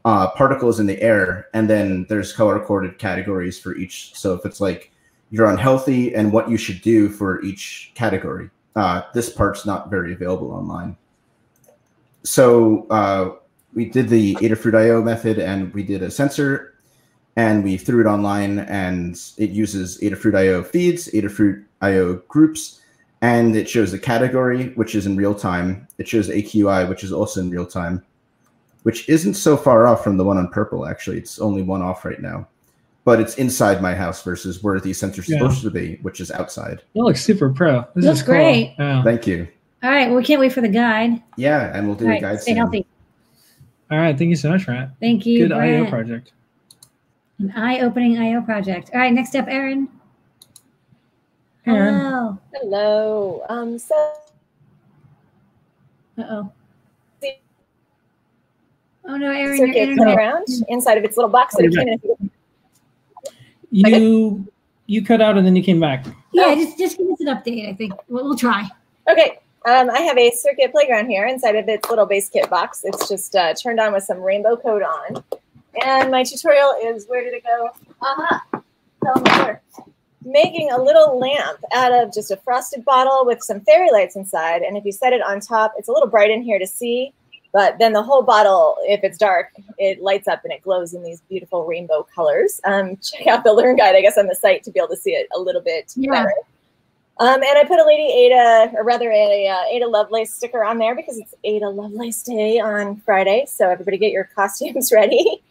uh, 0.04 0.30
particles 0.30 0.80
in 0.80 0.86
the 0.86 1.00
air, 1.02 1.48
and 1.52 1.68
then 1.68 2.06
there's 2.08 2.32
color 2.32 2.58
coded 2.64 2.98
categories 2.98 3.58
for 3.58 3.76
each. 3.76 4.12
So 4.14 4.34
if 4.34 4.46
it's 4.46 4.60
like 4.60 4.92
you're 5.30 5.50
unhealthy 5.50 6.14
and 6.14 6.32
what 6.32 6.48
you 6.48 6.56
should 6.56 6.80
do 6.80 7.08
for 7.08 7.42
each 7.42 7.92
category, 7.94 8.50
uh, 8.76 9.02
this 9.14 9.30
part's 9.30 9.66
not 9.66 9.90
very 9.90 10.12
available 10.12 10.52
online 10.52 10.96
so 12.22 12.86
uh, 12.90 13.30
we 13.74 13.86
did 13.86 14.08
the 14.08 14.34
Adafruit 14.36 14.74
IO 14.74 15.02
method 15.02 15.38
and 15.38 15.72
we 15.72 15.82
did 15.82 16.02
a 16.02 16.10
sensor 16.10 16.74
and 17.36 17.64
we 17.64 17.76
threw 17.76 18.00
it 18.00 18.06
online 18.06 18.60
and 18.60 19.18
it 19.38 19.50
uses 19.50 19.98
Adafruit 20.00 20.34
IO 20.34 20.62
feeds, 20.62 21.08
Adafruit 21.08 21.64
IO 21.80 22.16
groups, 22.28 22.80
and 23.22 23.54
it 23.56 23.68
shows 23.68 23.92
the 23.92 23.98
category, 23.98 24.68
which 24.74 24.94
is 24.94 25.06
in 25.06 25.16
real 25.16 25.34
time. 25.34 25.86
It 25.98 26.08
shows 26.08 26.28
AQI, 26.28 26.88
which 26.88 27.04
is 27.04 27.12
also 27.12 27.40
in 27.40 27.50
real 27.50 27.66
time. 27.66 28.02
which 28.82 29.06
isn't 29.10 29.34
so 29.34 29.58
far 29.58 29.86
off 29.86 30.02
from 30.02 30.16
the 30.16 30.24
one 30.24 30.38
on 30.38 30.48
purple. 30.48 30.86
Actually, 30.86 31.18
it's 31.18 31.38
only 31.38 31.60
one 31.60 31.82
off 31.82 32.02
right 32.02 32.18
now, 32.22 32.48
but 33.04 33.20
it's 33.20 33.34
inside 33.34 33.82
my 33.82 33.94
house 33.94 34.22
versus 34.22 34.62
where 34.62 34.80
the 34.80 34.90
sensor's 34.94 35.28
Yeah. 35.28 35.36
supposed 35.36 35.60
to 35.64 35.70
be, 35.70 35.98
which 36.00 36.18
is 36.18 36.30
outside. 36.30 36.80
That 36.94 37.02
looks 37.02 37.22
super 37.22 37.50
pro. 37.50 37.84
This 37.94 38.06
Looks 38.06 38.20
is 38.20 38.24
cool. 38.24 38.34
great. 38.36 38.74
Yeah. 38.78 39.02
Thank 39.02 39.26
you. 39.26 39.46
All 39.82 39.90
right. 39.90 40.06
Well, 40.08 40.16
we 40.16 40.24
can't 40.24 40.40
wait 40.40 40.54
for 40.54 40.62
the 40.62 40.68
guide. 40.68 41.20
Yeah, 41.36 41.76
and 41.76 41.86
we'll 41.86 41.94
do 41.96 42.06
All 42.06 42.10
a 42.10 42.14
right. 42.14 42.22
guide 42.22 42.40
Stay 42.40 42.52
soon. 42.52 42.56
healthy. 42.56 42.86
All 43.90 43.98
right. 43.98 44.16
Thank 44.16 44.30
you 44.30 44.36
so 44.36 44.48
much, 44.48 44.66
Matt. 44.66 44.92
Thank 44.98 45.26
you. 45.26 45.40
Good 45.48 45.52
IO 45.52 45.84
project. 45.84 46.32
An 47.38 47.50
eye-opening 47.54 48.16
IO 48.16 48.40
project. 48.40 48.90
All 48.94 49.00
right. 49.00 49.12
Next 49.12 49.34
up, 49.36 49.44
Erin. 49.48 49.88
Erin. 51.74 51.94
Hello. 51.94 52.38
Hello. 52.54 53.44
Um, 53.48 53.78
so 53.78 54.12
Uh 56.18 56.22
oh. 56.28 56.52
Oh 59.06 59.16
no, 59.16 59.30
Erin, 59.30 59.56
your 59.56 59.56
circuit 59.56 59.76
internet. 59.76 60.04
playing 60.04 60.18
around 60.18 60.46
inside 60.68 60.98
of 60.98 61.04
its 61.04 61.16
little 61.16 61.30
box 61.30 61.56
that 61.56 61.64
it 61.64 61.74
came 61.74 61.88
in. 61.88 62.30
You 63.70 64.46
you 64.86 65.04
cut 65.04 65.20
out 65.20 65.36
and 65.38 65.46
then 65.46 65.56
you 65.56 65.62
came 65.62 65.80
back. 65.80 66.04
Yeah, 66.32 66.54
just 66.54 66.78
just 66.78 66.98
give 66.98 67.08
us 67.08 67.20
an 67.20 67.26
update. 67.26 67.68
I 67.68 67.74
think 67.74 67.92
we'll, 68.08 68.24
we'll 68.24 68.36
try. 68.36 68.68
Okay. 69.10 69.38
Um, 69.66 69.90
I 69.90 70.00
have 70.00 70.16
a 70.16 70.30
circuit 70.30 70.72
playground 70.72 71.10
here 71.10 71.26
inside 71.26 71.54
of 71.54 71.68
its 71.68 71.88
little 71.90 72.06
base 72.06 72.30
kit 72.30 72.48
box. 72.48 72.80
It's 72.82 73.08
just 73.08 73.34
uh, 73.34 73.52
turned 73.54 73.78
on 73.78 73.92
with 73.92 74.04
some 74.04 74.18
rainbow 74.18 74.56
code 74.56 74.82
on. 74.82 75.22
And 75.84 76.10
my 76.10 76.24
tutorial 76.24 76.74
is 76.82 77.06
where 77.06 77.22
did 77.22 77.34
it 77.34 77.44
go? 77.44 77.68
Aha! 78.00 78.42
Fell 78.50 79.12
on 79.16 79.22
the 79.22 79.30
floor. 79.30 79.62
Making 80.24 80.70
a 80.70 80.80
little 80.80 81.18
lamp 81.18 81.58
out 81.74 81.92
of 81.92 82.12
just 82.12 82.30
a 82.30 82.36
frosted 82.38 82.84
bottle 82.84 83.24
with 83.24 83.42
some 83.42 83.60
fairy 83.62 83.90
lights 83.90 84.16
inside. 84.16 84.62
And 84.62 84.76
if 84.76 84.84
you 84.84 84.92
set 84.92 85.12
it 85.12 85.22
on 85.22 85.40
top, 85.40 85.72
it's 85.78 85.88
a 85.88 85.92
little 85.92 86.08
bright 86.08 86.30
in 86.30 86.42
here 86.42 86.58
to 86.58 86.66
see. 86.66 87.12
But 87.52 87.78
then 87.78 87.92
the 87.94 88.02
whole 88.02 88.22
bottle, 88.22 88.76
if 88.82 89.02
it's 89.02 89.18
dark, 89.18 89.48
it 89.78 90.00
lights 90.02 90.28
up 90.28 90.44
and 90.44 90.52
it 90.52 90.62
glows 90.62 90.94
in 90.94 91.02
these 91.02 91.20
beautiful 91.22 91.64
rainbow 91.64 92.06
colors. 92.14 92.60
Um, 92.64 92.96
check 93.02 93.26
out 93.26 93.44
the 93.44 93.52
Learn 93.52 93.76
Guide, 93.76 93.96
I 93.96 94.02
guess, 94.02 94.18
on 94.18 94.26
the 94.26 94.34
site 94.36 94.62
to 94.64 94.70
be 94.70 94.78
able 94.78 94.88
to 94.90 94.96
see 94.96 95.12
it 95.12 95.26
a 95.34 95.38
little 95.38 95.62
bit 95.62 95.92
Yeah. 95.96 96.10
better. 96.12 96.32
Um, 97.18 97.42
and 97.42 97.58
I 97.58 97.64
put 97.64 97.78
a 97.78 97.84
Lady 97.84 98.10
Ada, 98.10 98.72
or 98.76 98.84
rather 98.84 99.10
a, 99.10 99.46
uh 99.46 99.64
Ada 99.68 99.86
Lovelace 99.88 100.32
sticker 100.32 100.64
on 100.64 100.78
there 100.78 100.94
because 100.94 101.18
it's 101.18 101.34
Ada 101.44 101.68
Lovelace 101.68 102.22
Day 102.22 102.58
on 102.60 102.96
Friday. 103.04 103.44
So 103.46 103.68
everybody 103.68 103.98
get 103.98 104.12
your 104.12 104.24
costumes 104.34 104.90
ready. 104.92 105.42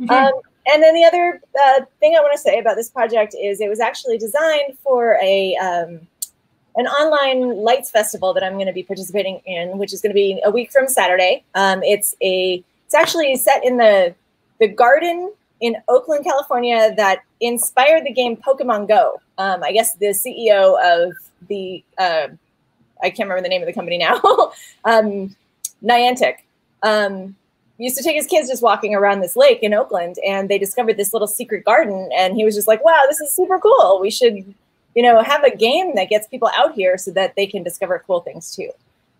Mhm. 0.00 0.10
Um, 0.10 0.32
and 0.66 0.82
then 0.82 0.94
the 0.94 1.04
other 1.04 1.40
uh, 1.64 1.80
thing 2.00 2.16
I 2.16 2.20
want 2.20 2.32
to 2.32 2.38
say 2.38 2.58
about 2.58 2.76
this 2.76 2.90
project 2.90 3.34
is 3.40 3.60
it 3.60 3.68
was 3.68 3.80
actually 3.80 4.18
designed 4.18 4.76
for 4.82 5.18
a 5.22 5.56
um, 5.56 6.00
an 6.76 6.86
online 6.86 7.56
lights 7.56 7.90
festival 7.90 8.34
that 8.34 8.44
I'm 8.44 8.54
going 8.54 8.66
to 8.66 8.72
be 8.72 8.82
participating 8.82 9.40
in, 9.46 9.78
which 9.78 9.92
is 9.92 10.02
going 10.02 10.10
to 10.10 10.14
be 10.14 10.40
a 10.44 10.50
week 10.50 10.70
from 10.70 10.88
Saturday. 10.88 11.44
Um, 11.54 11.82
it's 11.82 12.14
a 12.22 12.62
it's 12.84 12.94
actually 12.94 13.36
set 13.36 13.64
in 13.64 13.76
the 13.76 14.14
the 14.60 14.68
garden 14.68 15.32
in 15.60 15.76
Oakland, 15.88 16.24
California, 16.24 16.94
that 16.96 17.20
inspired 17.40 18.04
the 18.04 18.12
game 18.12 18.36
Pokemon 18.36 18.88
Go. 18.88 19.20
Um, 19.38 19.62
I 19.62 19.72
guess 19.72 19.94
the 19.94 20.06
CEO 20.06 20.76
of 20.82 21.14
the 21.48 21.82
uh, 21.98 22.28
I 23.02 23.10
can't 23.10 23.28
remember 23.28 23.42
the 23.42 23.48
name 23.48 23.62
of 23.62 23.66
the 23.66 23.72
company 23.72 23.98
now, 23.98 24.20
um, 24.84 25.34
Niantic. 25.82 26.36
Um, 26.82 27.36
used 27.84 27.96
to 27.96 28.02
take 28.02 28.16
his 28.16 28.26
kids 28.26 28.48
just 28.48 28.62
walking 28.62 28.94
around 28.94 29.20
this 29.20 29.36
lake 29.36 29.62
in 29.62 29.74
Oakland, 29.74 30.16
and 30.26 30.48
they 30.48 30.58
discovered 30.58 30.96
this 30.96 31.12
little 31.12 31.28
secret 31.28 31.64
garden, 31.64 32.08
and 32.16 32.34
he 32.34 32.44
was 32.44 32.54
just 32.54 32.68
like, 32.68 32.84
"Wow, 32.84 33.04
this 33.08 33.20
is 33.20 33.32
super 33.32 33.58
cool. 33.58 33.98
We 34.00 34.10
should, 34.10 34.54
you 34.94 35.02
know, 35.02 35.22
have 35.22 35.44
a 35.44 35.54
game 35.54 35.94
that 35.94 36.08
gets 36.08 36.26
people 36.26 36.50
out 36.56 36.74
here 36.74 36.96
so 36.96 37.10
that 37.12 37.34
they 37.36 37.46
can 37.46 37.62
discover 37.62 38.02
cool 38.06 38.20
things 38.20 38.54
too." 38.54 38.70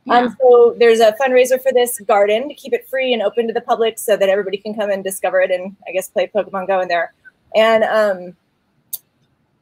Um, 0.09 0.37
so 0.40 0.75
there's 0.79 1.01
a 1.01 1.12
fundraiser 1.21 1.61
for 1.61 1.73
this 1.73 1.99
garden 2.01 2.49
to 2.49 2.55
keep 2.55 2.73
it 2.73 2.88
free 2.88 3.12
and 3.12 3.23
open 3.23 3.49
to 3.49 3.53
the 3.53 3.61
public 3.61 3.99
so 3.99 4.16
that 4.16 4.29
everybody 4.29 4.57
can 4.57 4.75
come 4.75 4.90
and 4.90 5.03
discover 5.03 5.40
it 5.40 5.51
and 5.51 5.75
I 5.88 5.92
guess 5.92 6.09
play 6.09 6.31
Pokemon 6.33 6.69
Go 6.69 6.81
in 6.81 6.88
there. 6.88 7.12
And 7.57 7.83
um, 7.83 8.37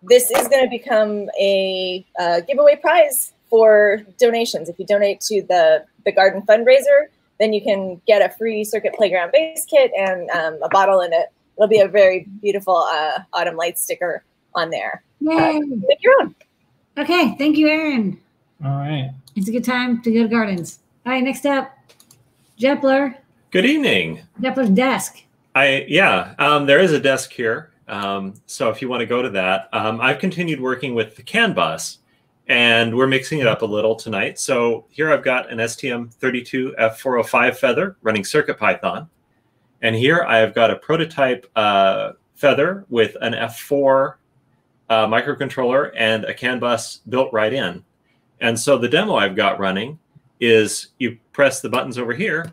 this 0.02 0.30
is 0.30 0.48
going 0.48 0.62
to 0.62 0.68
become 0.68 1.30
a 1.40 2.04
uh, 2.18 2.40
giveaway 2.40 2.76
prize 2.76 3.32
for 3.48 4.02
donations. 4.18 4.68
If 4.68 4.78
you 4.78 4.86
donate 4.86 5.20
to 5.22 5.42
the 5.42 5.86
the 6.04 6.12
garden 6.12 6.42
fundraiser, 6.42 7.06
then 7.40 7.52
you 7.52 7.62
can 7.62 8.00
get 8.06 8.22
a 8.22 8.34
free 8.36 8.64
Circuit 8.64 8.94
Playground 8.94 9.32
base 9.32 9.66
kit 9.68 9.90
and 9.98 10.30
um, 10.30 10.58
a 10.62 10.68
bottle 10.68 11.00
in 11.00 11.12
it. 11.12 11.26
It'll 11.56 11.68
be 11.68 11.80
a 11.80 11.88
very 11.88 12.26
beautiful 12.42 12.76
uh, 12.76 13.20
autumn 13.32 13.56
light 13.56 13.78
sticker 13.78 14.24
on 14.54 14.70
there. 14.70 15.02
Yay. 15.20 15.60
Make 15.60 16.02
your 16.02 16.14
own. 16.20 16.34
Okay, 16.96 17.34
thank 17.38 17.56
you, 17.56 17.68
Erin. 17.68 18.20
All 18.64 18.70
right. 18.70 19.12
It's 19.36 19.48
a 19.48 19.52
good 19.52 19.64
time 19.64 20.00
to 20.02 20.12
go 20.12 20.22
to 20.22 20.28
gardens. 20.28 20.78
All 21.04 21.12
right, 21.12 21.22
next 21.22 21.44
up, 21.44 21.76
Jepler. 22.58 23.16
Good 23.50 23.66
evening. 23.66 24.22
Jepler's 24.40 24.70
desk. 24.70 25.22
I 25.54 25.86
yeah, 25.88 26.34
um, 26.38 26.66
there 26.66 26.80
is 26.80 26.92
a 26.92 27.00
desk 27.00 27.32
here. 27.32 27.70
Um, 27.88 28.34
so 28.46 28.70
if 28.70 28.80
you 28.80 28.88
want 28.88 29.00
to 29.00 29.06
go 29.06 29.22
to 29.22 29.30
that, 29.30 29.68
um, 29.72 30.00
I've 30.00 30.18
continued 30.18 30.60
working 30.60 30.94
with 30.94 31.16
the 31.16 31.22
CAN 31.22 31.52
bus, 31.52 31.98
and 32.48 32.94
we're 32.94 33.06
mixing 33.06 33.38
it 33.38 33.46
up 33.46 33.62
a 33.62 33.66
little 33.66 33.94
tonight. 33.94 34.38
So 34.38 34.86
here 34.90 35.12
I've 35.12 35.24
got 35.24 35.50
an 35.50 35.58
STM32F405 35.58 37.56
feather 37.56 37.96
running 38.02 38.24
Circuit 38.24 38.58
Python, 38.58 39.08
and 39.82 39.96
here 39.96 40.24
I 40.26 40.38
have 40.38 40.54
got 40.54 40.70
a 40.70 40.76
prototype 40.76 41.50
uh, 41.56 42.12
feather 42.34 42.84
with 42.88 43.16
an 43.20 43.32
F4 43.32 44.14
uh, 44.88 45.06
microcontroller 45.06 45.92
and 45.96 46.24
a 46.24 46.34
CAN 46.34 46.58
bus 46.58 47.00
built 47.08 47.32
right 47.32 47.52
in. 47.52 47.84
And 48.40 48.58
so 48.58 48.76
the 48.76 48.88
demo 48.88 49.14
I've 49.16 49.36
got 49.36 49.58
running 49.58 49.98
is 50.40 50.88
you 50.98 51.18
press 51.32 51.60
the 51.60 51.68
buttons 51.68 51.96
over 51.96 52.12
here 52.12 52.52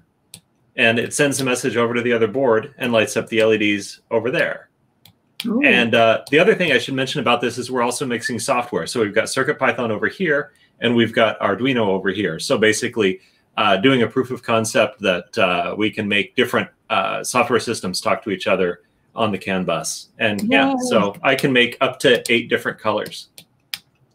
and 0.78 0.98
it 0.98 1.14
sends 1.14 1.42
a 1.42 1.46
message 1.46 1.76
over 1.76 1.94
to 1.94 2.02
the 2.02 2.14
other 2.14 2.28
board 2.28 2.74
and 2.78 2.92
lights 2.92 3.18
up 3.18 3.28
the 3.28 3.44
LEDs 3.44 4.02
over 4.10 4.32
there. 4.32 4.70
Ooh. 5.46 5.62
And 5.64 5.96
uh, 5.96 6.24
the 6.30 6.40
other 6.40 6.56
thing 6.56 6.72
I 6.72 6.78
should 6.78 6.94
mention 6.94 7.20
about 7.22 7.42
this 7.42 7.58
is 7.58 7.72
we're 7.72 7.82
also 7.82 8.06
mixing 8.06 8.40
software. 8.40 8.88
So 8.88 9.02
we've 9.02 9.14
got 9.14 9.26
CircuitPython 9.26 9.90
over 9.90 10.08
here, 10.08 10.52
and 10.80 10.96
we've 10.96 11.14
got 11.14 11.40
Arduino 11.40 11.88
over 11.88 12.10
here. 12.10 12.40
So 12.40 12.58
basically, 12.58 13.20
uh, 13.58 13.78
doing 13.78 14.04
a 14.04 14.08
proof 14.08 14.32
of 14.32 14.44
concept 14.44 15.00
that 15.02 15.38
uh, 15.38 15.76
we 15.78 15.92
can 15.92 16.08
make 16.08 16.36
different 16.36 16.70
uh, 16.90 17.24
software 17.24 17.60
systems 17.60 18.02
talk 18.02 18.24
to 18.24 18.30
each 18.30 18.48
other 18.48 18.82
on 19.16 19.32
the 19.32 19.38
CAN 19.38 19.66
bus. 19.66 20.10
And 20.20 20.42
yeah, 20.52 20.76
so 20.78 21.16
I 21.22 21.36
can 21.36 21.52
make 21.52 21.78
up 21.82 22.00
to 22.00 22.24
eight 22.32 22.50
different 22.50 22.80
colors. 22.80 23.28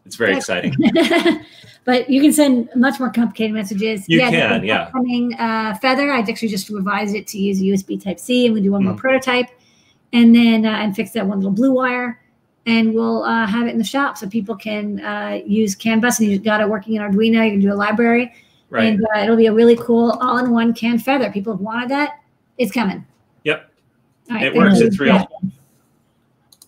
It's 0.05 0.15
very 0.15 0.31
Good. 0.31 0.37
exciting. 0.37 0.73
but 1.85 2.09
you 2.09 2.21
can 2.21 2.33
send 2.33 2.69
much 2.75 2.99
more 2.99 3.11
complicated 3.11 3.53
messages. 3.53 4.05
You 4.07 4.19
the 4.25 4.31
can, 4.31 4.63
yeah. 4.63 4.83
Upcoming 4.83 5.33
uh, 5.35 5.75
Feather, 5.81 6.11
I 6.11 6.19
actually 6.19 6.47
just 6.47 6.69
revised 6.69 7.15
it 7.15 7.27
to 7.27 7.37
use 7.37 7.61
USB 7.61 8.01
Type 8.01 8.19
C, 8.19 8.45
and 8.45 8.55
we 8.55 8.61
do 8.61 8.71
one 8.71 8.83
more 8.83 8.93
Mm. 8.93 8.97
prototype, 8.97 9.47
and 10.13 10.33
then 10.35 10.65
uh, 10.65 10.69
and 10.69 10.95
fix 10.95 11.11
that 11.11 11.25
one 11.25 11.37
little 11.39 11.51
blue 11.51 11.71
wire, 11.73 12.21
and 12.65 12.93
we'll 12.93 13.23
uh, 13.23 13.45
have 13.45 13.67
it 13.67 13.71
in 13.71 13.77
the 13.77 13.83
shop 13.83 14.17
so 14.17 14.27
people 14.27 14.55
can 14.55 14.99
uh, 15.03 15.39
use 15.45 15.75
CAN 15.75 15.99
bus. 15.99 16.19
And 16.19 16.29
you've 16.29 16.43
got 16.43 16.61
it 16.61 16.69
working 16.69 16.95
in 16.95 17.01
Arduino. 17.01 17.45
You 17.45 17.51
can 17.51 17.59
do 17.59 17.73
a 17.73 17.75
library, 17.75 18.33
Right. 18.69 18.85
and 18.85 19.03
uh, 19.15 19.19
it'll 19.19 19.35
be 19.37 19.47
a 19.47 19.53
really 19.53 19.75
cool 19.77 20.11
all-in-one 20.21 20.73
CAN 20.73 20.99
Feather. 20.99 21.31
People 21.31 21.53
have 21.53 21.61
wanted 21.61 21.89
that. 21.89 22.19
It's 22.57 22.71
coming. 22.71 23.05
Yep. 23.43 23.71
All 24.29 24.35
right, 24.35 24.45
It 24.47 24.55
works. 24.55 24.79
It's 24.79 24.99
real. 24.99 25.15
Yeah. 25.15 25.25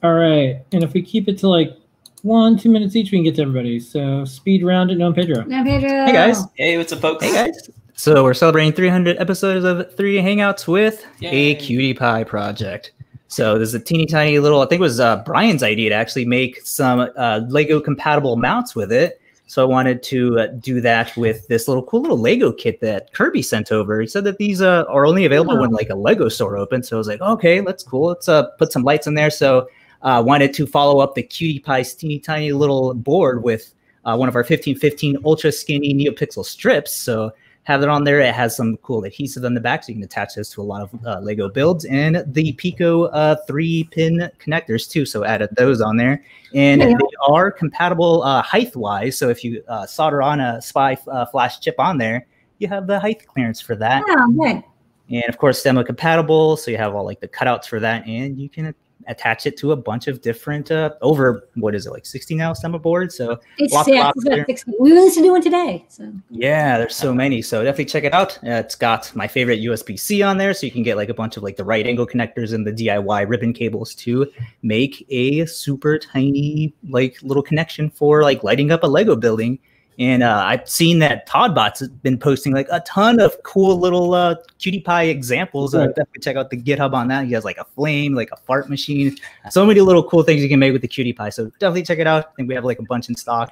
All 0.03 0.13
right. 0.13 0.61
And 0.71 0.83
if 0.83 0.93
we 0.93 1.01
keep 1.01 1.27
it 1.27 1.37
to 1.39 1.47
like 1.49 1.75
one, 2.21 2.57
two 2.57 2.69
minutes 2.69 2.95
each, 2.95 3.11
we 3.11 3.17
can 3.17 3.23
get 3.25 3.35
to 3.35 3.41
everybody. 3.41 3.79
So 3.79 4.23
speed 4.25 4.63
round 4.63 4.91
it, 4.91 4.97
no 4.97 5.11
Pedro. 5.11 5.43
Now, 5.43 5.63
Pedro. 5.63 6.05
Hey 6.05 6.11
guys. 6.13 6.43
Hey, 6.55 6.77
what's 6.77 6.93
up, 6.93 6.99
folks? 6.99 7.23
Hey 7.25 7.33
guys. 7.33 7.69
So 7.95 8.23
we're 8.23 8.33
celebrating 8.33 8.71
300 8.71 9.17
episodes 9.17 9.65
of 9.65 9.93
3D 9.97 10.23
Hangouts 10.23 10.67
with 10.69 11.05
Yay. 11.19 11.51
a 11.51 11.55
QT 11.55 11.97
Py 11.99 12.23
project. 12.29 12.93
So 13.29 13.57
there's 13.57 13.75
a 13.75 13.79
teeny 13.79 14.07
tiny 14.07 14.39
little, 14.39 14.61
I 14.61 14.65
think 14.65 14.79
it 14.79 14.81
was 14.81 14.99
uh, 14.99 15.17
Brian's 15.17 15.61
idea 15.61 15.89
to 15.89 15.95
actually 15.95 16.25
make 16.25 16.61
some 16.65 17.11
uh, 17.15 17.41
Lego 17.47 17.79
compatible 17.79 18.35
mounts 18.35 18.75
with 18.75 18.91
it. 18.91 19.21
So 19.45 19.61
I 19.61 19.65
wanted 19.65 20.01
to 20.03 20.39
uh, 20.39 20.47
do 20.47 20.81
that 20.81 21.15
with 21.15 21.47
this 21.47 21.67
little 21.67 21.83
cool 21.83 22.01
little 22.01 22.17
Lego 22.17 22.51
kit 22.51 22.81
that 22.81 23.13
Kirby 23.13 23.43
sent 23.43 23.71
over. 23.71 24.01
He 24.01 24.07
said 24.07 24.23
that 24.23 24.39
these 24.39 24.61
uh, 24.61 24.83
are 24.89 25.05
only 25.05 25.25
available 25.25 25.59
when 25.59 25.69
like 25.69 25.89
a 25.89 25.95
Lego 25.95 26.27
store 26.27 26.57
opens. 26.57 26.89
So 26.89 26.97
I 26.97 26.99
was 26.99 27.07
like, 27.07 27.21
okay, 27.21 27.59
that's 27.59 27.83
cool. 27.83 28.07
Let's 28.07 28.27
uh, 28.27 28.47
put 28.57 28.71
some 28.71 28.83
lights 28.83 29.05
in 29.05 29.13
there. 29.13 29.29
So 29.29 29.69
uh, 30.01 30.23
wanted 30.25 30.53
to 30.55 30.65
follow 30.65 30.99
up 30.99 31.13
the 31.13 31.23
QT 31.23 31.63
Py's 31.63 31.93
teeny 31.93 32.19
tiny 32.19 32.51
little 32.51 32.95
board 32.95 33.43
with 33.43 33.73
uh, 34.05 34.15
one 34.15 34.27
of 34.27 34.35
our 34.35 34.41
1515 34.41 35.17
ultra 35.23 35.51
skinny 35.51 35.93
NeoPixel 35.93 36.45
strips. 36.45 36.93
So 36.93 37.31
have 37.63 37.83
it 37.83 37.89
on 37.89 38.03
there. 38.03 38.19
It 38.19 38.33
has 38.33 38.55
some 38.55 38.77
cool 38.77 39.03
adhesive 39.03 39.45
on 39.45 39.53
the 39.53 39.59
back, 39.59 39.83
so 39.83 39.89
you 39.89 39.95
can 39.95 40.03
attach 40.03 40.35
this 40.35 40.49
to 40.51 40.61
a 40.61 40.63
lot 40.63 40.81
of 40.81 41.05
uh, 41.05 41.19
Lego 41.19 41.49
builds, 41.49 41.85
and 41.85 42.23
the 42.27 42.53
Pico 42.53 43.03
uh, 43.05 43.35
three 43.47 43.83
pin 43.91 44.29
connectors 44.39 44.89
too. 44.89 45.05
So 45.05 45.23
added 45.23 45.49
those 45.55 45.81
on 45.81 45.97
there, 45.97 46.23
and 46.55 46.81
Yeah. 46.81 46.87
they 46.87 47.15
are 47.27 47.51
compatible 47.51 48.23
uh, 48.23 48.41
height 48.41 48.75
wise. 48.75 49.17
So 49.17 49.29
if 49.29 49.43
you 49.43 49.63
uh, 49.67 49.85
solder 49.85 50.21
on 50.23 50.39
a 50.39 50.61
SPI 50.61 50.97
uh, 51.07 51.25
flash 51.27 51.59
chip 51.59 51.75
on 51.79 51.97
there, 51.97 52.25
you 52.57 52.67
have 52.67 52.87
the 52.87 52.99
height 52.99 53.25
clearance 53.27 53.61
for 53.61 53.75
that, 53.75 54.03
Oh, 54.07 54.31
good. 54.31 54.63
and 55.11 55.23
of 55.29 55.37
course 55.37 55.61
demo 55.61 55.83
compatible. 55.83 56.57
So 56.57 56.71
you 56.71 56.77
have 56.77 56.95
all 56.95 57.05
like 57.05 57.19
the 57.19 57.27
cutouts 57.27 57.65
for 57.67 57.79
that, 57.79 58.07
and 58.07 58.39
you 58.39 58.49
can 58.49 58.73
attach 59.09 59.45
it 59.45 59.57
to 59.57 59.71
a 59.71 59.75
bunch 59.75 60.07
of 60.07 60.21
different 60.21 60.71
uh, 60.71 60.91
over 61.01 61.49
what 61.55 61.75
is 61.75 61.85
it 61.85 61.91
like 61.91 62.05
60 62.05 62.35
now 62.35 62.53
summer 62.53 62.79
boards. 62.79 63.17
So 63.17 63.39
It's, 63.57 63.73
lots 63.73 63.89
yeah, 63.89 64.11
it's 64.15 64.25
about 64.25 64.45
60. 64.45 64.71
We 64.79 64.93
released 64.93 65.17
a 65.17 65.21
new 65.21 65.31
one 65.31 65.41
today. 65.41 65.85
So 65.89 66.13
Yeah, 66.29 66.77
there's 66.77 66.95
so 66.95 67.13
many. 67.13 67.41
So 67.41 67.63
definitely 67.63 67.85
check 67.85 68.03
it 68.03 68.13
out. 68.13 68.37
Uh, 68.37 68.51
it's 68.51 68.75
got 68.75 69.13
my 69.15 69.27
favorite 69.27 69.59
USB 69.59 69.99
C 69.99 70.21
on 70.21 70.37
there, 70.37 70.53
so 70.53 70.65
you 70.65 70.71
can 70.71 70.83
get 70.83 70.95
like 70.95 71.09
a 71.09 71.13
bunch 71.13 71.35
of 71.35 71.43
like 71.43 71.57
the 71.57 71.65
right 71.65 71.85
angle 71.85 72.07
connectors 72.07 72.53
and 72.53 72.65
the 72.65 72.71
DIY 72.71 73.27
ribbon 73.27 73.51
cables 73.51 73.95
to 73.95 74.31
make 74.61 75.05
a 75.09 75.45
super 75.45 75.97
tiny 75.97 76.73
like 76.89 77.17
little 77.23 77.43
connection 77.43 77.89
for 77.89 78.23
like 78.23 78.43
lighting 78.43 78.71
up 78.71 78.83
a 78.83 78.87
Lego 78.87 79.15
building. 79.15 79.59
And 79.99 80.23
uh, 80.23 80.41
I've 80.45 80.67
seen 80.69 80.99
that 80.99 81.27
Todbot's 81.27 81.81
has 81.81 81.89
been 81.89 82.17
posting 82.17 82.53
like 82.53 82.67
a 82.71 82.79
ton 82.81 83.19
of 83.19 83.35
cool 83.43 83.77
little 83.77 84.13
uh, 84.13 84.35
QT 84.59 84.85
Py 84.85 85.09
examples. 85.09 85.75
Uh, 85.75 85.79
Right. 85.79 85.87
definitely 85.89 86.21
check 86.21 86.35
out 86.37 86.49
the 86.49 86.57
GitHub 86.61 86.93
on 86.93 87.09
that. 87.09 87.25
He 87.25 87.33
has 87.33 87.43
like 87.43 87.57
a 87.57 87.65
flame, 87.65 88.13
like 88.15 88.29
a 88.31 88.37
fart 88.37 88.69
machine, 88.69 89.17
so 89.49 89.65
many 89.65 89.81
little 89.81 90.01
cool 90.03 90.23
things 90.23 90.41
you 90.41 90.47
can 90.47 90.59
make 90.59 90.71
with 90.71 90.81
the 90.81 90.87
QT 90.87 91.17
Py. 91.17 91.31
So 91.31 91.47
definitely 91.59 91.83
check 91.83 91.99
it 91.99 92.07
out. 92.07 92.27
I 92.27 92.35
think 92.37 92.47
we 92.47 92.55
have 92.55 92.63
like 92.63 92.79
a 92.79 92.83
bunch 92.83 93.09
in 93.09 93.15
stock. 93.15 93.51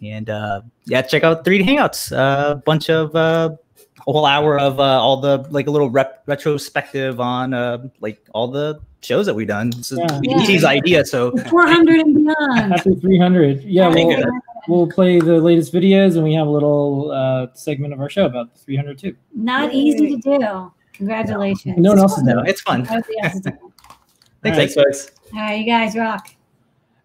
And 0.00 0.30
uh, 0.30 0.62
yeah, 0.86 1.02
check 1.02 1.24
out 1.24 1.44
3D 1.44 1.64
Hangouts. 1.64 2.12
A 2.12 2.54
bunch 2.64 2.88
of 2.88 3.14
uh, 3.16 3.50
a 4.06 4.12
whole 4.12 4.26
hour 4.26 4.58
of 4.60 4.78
uh, 4.78 4.82
all 4.82 5.20
the 5.20 5.38
like 5.50 5.66
a 5.66 5.70
little 5.72 5.90
rep- 5.90 6.22
retrospective 6.26 7.18
on 7.20 7.52
uh, 7.52 7.78
like 8.00 8.20
all 8.32 8.46
the 8.48 8.80
shows 9.02 9.26
that 9.26 9.34
we've 9.34 9.48
done. 9.48 9.70
This 9.70 9.90
is 9.92 9.98
Yeah. 9.98 10.06
BDT's 10.06 10.64
idea, 10.64 11.04
so 11.04 11.36
400 11.48 12.00
and 12.00 12.14
beyond. 12.14 12.72
After 12.74 12.94
300. 12.94 13.62
Yeah, 13.64 13.92
Thank 13.92 14.08
we'll, 14.08 14.18
you. 14.20 14.40
We'll 14.70 14.88
play 14.90 15.18
the 15.18 15.38
latest 15.40 15.72
videos 15.72 16.14
and 16.14 16.24
we 16.24 16.32
have 16.34 16.46
a 16.46 16.50
little 16.50 17.10
uh, 17.10 17.48
segment 17.54 17.92
of 17.92 18.00
our 18.00 18.08
show 18.08 18.24
about 18.26 18.56
300 18.58 18.98
too. 18.98 19.16
Not 19.34 19.74
easy 19.74 20.16
to 20.16 20.38
do. 20.38 20.72
Congratulations. 20.92 21.76
No 21.78 21.90
one 21.90 21.98
else 21.98 22.16
is 22.16 22.22
no, 22.24 22.34
doing 22.34 22.46
it. 22.46 22.50
it's 22.50 22.60
fun. 22.62 22.82
Nobody 22.84 23.18
else 23.22 23.32
has 23.32 23.40
done 23.42 23.54
it. 23.54 23.60
All 23.62 23.96
Thanks, 24.42 24.76
right. 24.76 24.86
guys. 24.86 25.10
All 25.34 25.40
right, 25.40 25.58
you 25.60 25.66
guys 25.66 25.96
rock. 25.96 26.28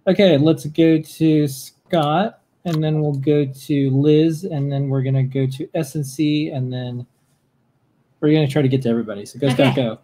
Okay, 0.08 0.38
let's 0.38 0.65
go 0.67 0.99
to 1.01 1.47
Scott 1.47 2.41
and 2.65 2.84
then 2.84 2.99
we'll 3.01 3.13
go 3.13 3.45
to 3.45 3.89
Liz 3.91 4.43
and 4.43 4.71
then 4.71 4.89
we're 4.89 5.01
going 5.04 5.15
to 5.15 5.23
go 5.23 5.45
to 5.47 5.69
S&C 5.75 6.49
then 6.51 7.06
we're 8.21 8.32
going 8.32 8.45
to 8.45 8.51
try 8.51 8.62
to 8.62 8.67
get 8.67 8.82
to 8.84 8.89
everybody. 8.89 9.25
So 9.25 9.38
go, 9.39 9.49
Scott, 9.49 9.67
Okay. 9.67 9.75
go. 9.75 9.99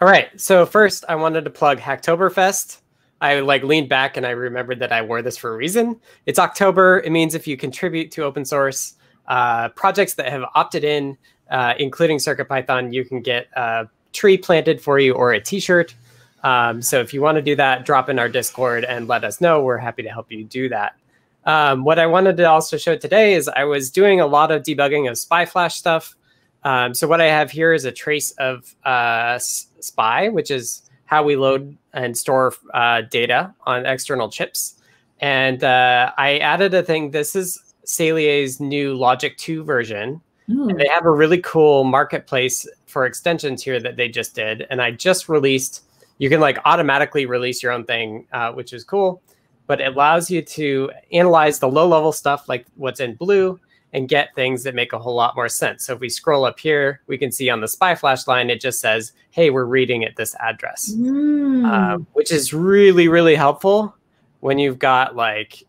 All 0.00 0.08
right. 0.08 0.28
So 0.38 0.66
first, 0.66 1.04
I 1.08 1.14
wanted 1.14 1.44
to 1.44 1.50
plug 1.50 1.78
Hacktoberfest. 1.78 2.81
I 3.22 3.38
like 3.38 3.62
leaned 3.62 3.88
back 3.88 4.16
and 4.16 4.26
I 4.26 4.30
remembered 4.30 4.80
that 4.80 4.90
I 4.90 5.00
wore 5.00 5.22
this 5.22 5.36
for 5.36 5.54
a 5.54 5.56
reason. 5.56 6.00
It's 6.26 6.40
October. 6.40 6.98
It 6.98 7.12
means 7.12 7.36
if 7.36 7.46
you 7.46 7.56
contribute 7.56 8.10
to 8.12 8.24
open 8.24 8.44
source 8.44 8.94
uh, 9.28 9.68
projects 9.70 10.14
that 10.14 10.28
have 10.28 10.42
opted 10.56 10.82
in, 10.82 11.16
uh, 11.48 11.74
including 11.78 12.18
CircuitPython, 12.18 12.92
you 12.92 13.04
can 13.04 13.22
get 13.22 13.46
a 13.54 13.88
tree 14.12 14.36
planted 14.36 14.80
for 14.80 14.98
you 14.98 15.12
or 15.12 15.32
a 15.32 15.40
T-shirt. 15.40 15.94
Um, 16.42 16.82
so 16.82 16.98
if 16.98 17.14
you 17.14 17.22
want 17.22 17.36
to 17.36 17.42
do 17.42 17.54
that, 17.54 17.86
drop 17.86 18.08
in 18.08 18.18
our 18.18 18.28
Discord 18.28 18.84
and 18.84 19.06
let 19.06 19.22
us 19.22 19.40
know. 19.40 19.62
We're 19.62 19.78
happy 19.78 20.02
to 20.02 20.10
help 20.10 20.32
you 20.32 20.42
do 20.42 20.68
that. 20.70 20.96
Um, 21.44 21.84
what 21.84 22.00
I 22.00 22.06
wanted 22.06 22.36
to 22.38 22.44
also 22.44 22.76
show 22.76 22.96
today 22.96 23.34
is 23.34 23.46
I 23.46 23.62
was 23.62 23.92
doing 23.92 24.20
a 24.20 24.26
lot 24.26 24.50
of 24.50 24.62
debugging 24.64 25.08
of 25.08 25.16
SPI 25.16 25.44
Flash 25.44 25.76
stuff. 25.76 26.16
Um, 26.64 26.92
so 26.92 27.06
what 27.06 27.20
I 27.20 27.26
have 27.26 27.52
here 27.52 27.72
is 27.72 27.84
a 27.84 27.92
trace 27.92 28.32
of 28.32 28.74
uh, 28.84 29.38
SPI, 29.38 30.30
which 30.30 30.50
is 30.50 30.82
how 31.12 31.22
we 31.22 31.36
load 31.36 31.76
and 31.92 32.16
store 32.16 32.54
uh, 32.72 33.02
data 33.02 33.54
on 33.66 33.84
external 33.84 34.30
chips. 34.30 34.80
And 35.20 35.62
uh, 35.62 36.10
I 36.16 36.38
added 36.38 36.72
a 36.72 36.82
thing. 36.82 37.10
This 37.10 37.36
is 37.36 37.74
Saleae's 37.84 38.60
new 38.60 38.94
Logic 38.94 39.36
2 39.36 39.62
version. 39.62 40.22
Ooh. 40.50 40.70
And 40.70 40.80
they 40.80 40.88
have 40.88 41.04
a 41.04 41.10
really 41.10 41.42
cool 41.42 41.84
marketplace 41.84 42.66
for 42.86 43.04
extensions 43.04 43.62
here 43.62 43.78
that 43.78 43.96
they 43.96 44.08
just 44.08 44.34
did. 44.34 44.66
And 44.70 44.80
I 44.80 44.90
just 44.90 45.28
released, 45.28 45.84
you 46.16 46.30
can 46.30 46.40
like 46.40 46.58
automatically 46.64 47.26
release 47.26 47.62
your 47.62 47.72
own 47.72 47.84
thing, 47.84 48.26
uh, 48.32 48.52
which 48.52 48.72
is 48.72 48.82
cool. 48.82 49.20
But 49.66 49.82
it 49.82 49.92
allows 49.92 50.30
you 50.30 50.40
to 50.40 50.90
analyze 51.12 51.58
the 51.58 51.68
low 51.68 51.86
level 51.86 52.12
stuff 52.12 52.48
like 52.48 52.64
what's 52.76 53.00
in 53.00 53.16
blue 53.16 53.60
and 53.94 54.08
get 54.08 54.34
things 54.34 54.62
that 54.62 54.74
make 54.74 54.92
a 54.92 54.98
whole 54.98 55.14
lot 55.14 55.36
more 55.36 55.48
sense. 55.48 55.84
So 55.84 55.92
if 55.94 56.00
we 56.00 56.08
scroll 56.08 56.44
up 56.44 56.58
here, 56.58 57.02
we 57.08 57.18
can 57.18 57.30
see 57.30 57.50
on 57.50 57.60
the 57.60 57.68
SPI 57.68 57.94
flash 57.96 58.26
line, 58.26 58.48
it 58.48 58.60
just 58.60 58.80
says, 58.80 59.12
hey, 59.30 59.50
we're 59.50 59.66
reading 59.66 60.02
at 60.04 60.16
this 60.16 60.34
address, 60.40 60.92
Mm. 60.96 61.64
uh, 61.70 61.98
which 62.14 62.32
is 62.32 62.54
really, 62.54 63.08
really 63.08 63.34
helpful 63.34 63.94
when 64.40 64.58
you've 64.58 64.78
got 64.78 65.14
like 65.14 65.62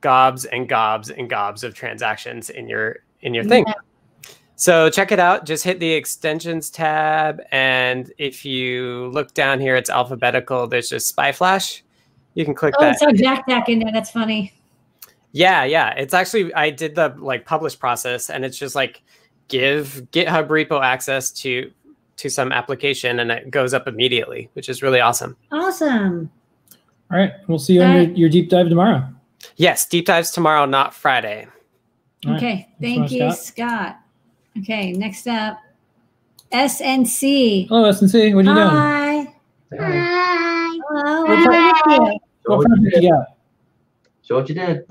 gobs 0.00 0.44
and 0.46 0.68
gobs 0.68 1.10
and 1.10 1.28
gobs 1.30 1.64
of 1.64 1.74
transactions 1.74 2.50
in 2.50 2.68
your 2.68 3.00
in 3.22 3.32
your 3.34 3.44
thing. 3.44 3.64
So 4.56 4.88
check 4.88 5.12
it 5.12 5.18
out. 5.18 5.46
Just 5.46 5.64
hit 5.64 5.80
the 5.80 5.92
extensions 5.92 6.70
tab, 6.70 7.40
and 7.50 8.12
if 8.18 8.44
you 8.44 9.10
look 9.12 9.34
down 9.34 9.60
here, 9.60 9.76
it's 9.76 9.90
alphabetical. 9.90 10.66
There's 10.66 10.88
just 10.88 11.08
SPI 11.08 11.32
Flash. 11.32 11.82
You 12.34 12.44
can 12.44 12.54
click 12.54 12.74
Oh, 12.78 12.82
that. 12.84 12.92
it's 12.92 13.00
got 13.04 13.14
Jack 13.14 13.48
Jack 13.48 13.68
in 13.68 13.78
there. 13.80 13.92
That's 13.92 14.10
funny. 14.10 14.52
Yeah, 15.34 15.64
yeah. 15.64 15.90
It's 15.96 16.14
actually 16.14 16.54
I 16.54 16.70
did 16.70 16.94
the 16.94 17.12
like 17.18 17.44
publish 17.44 17.76
process, 17.76 18.30
and 18.30 18.44
it's 18.44 18.56
just 18.56 18.76
like 18.76 19.02
give 19.48 20.06
GitHub 20.12 20.46
repo 20.46 20.80
access 20.80 21.32
to 21.32 21.72
to 22.18 22.30
some 22.30 22.52
application, 22.52 23.18
and 23.18 23.32
it 23.32 23.50
goes 23.50 23.74
up 23.74 23.88
immediately, 23.88 24.48
which 24.52 24.68
is 24.68 24.80
really 24.80 25.00
awesome. 25.00 25.36
Awesome. 25.50 26.30
All 27.10 27.18
right, 27.18 27.32
we'll 27.48 27.58
see 27.58 27.74
you 27.74 27.82
on 27.82 27.90
All 27.90 27.96
your, 27.96 28.06
right. 28.06 28.16
your 28.16 28.28
deep 28.28 28.48
dive 28.48 28.68
tomorrow. 28.68 29.08
Yes, 29.56 29.86
deep 29.86 30.06
dives 30.06 30.30
tomorrow, 30.30 30.66
not 30.66 30.94
Friday. 30.94 31.48
All 32.26 32.32
right. 32.32 32.36
Okay. 32.36 32.68
Thanks 32.80 33.10
Thank 33.10 33.12
you, 33.12 33.32
Scott. 33.32 33.38
Scott. 33.38 33.96
Okay. 34.60 34.92
Next 34.92 35.26
up, 35.26 35.58
SNC. 36.52 37.66
Hello, 37.68 37.88
S&C. 37.88 38.34
What 38.34 38.46
are 38.46 38.48
you 38.50 38.54
doing? 38.54 38.68
Hi. 38.68 39.34
Hi. 39.80 40.78
Hello. 40.88 41.22
What 41.22 41.38
What 41.40 41.54
are 41.54 41.68
you 41.68 41.98
doing? 41.98 42.20
What 42.44 42.66
project 42.66 43.02
you 43.02 43.10
got? 43.10 43.26
Show 44.22 44.36
what 44.36 44.48
you 44.48 44.54
did. 44.54 44.86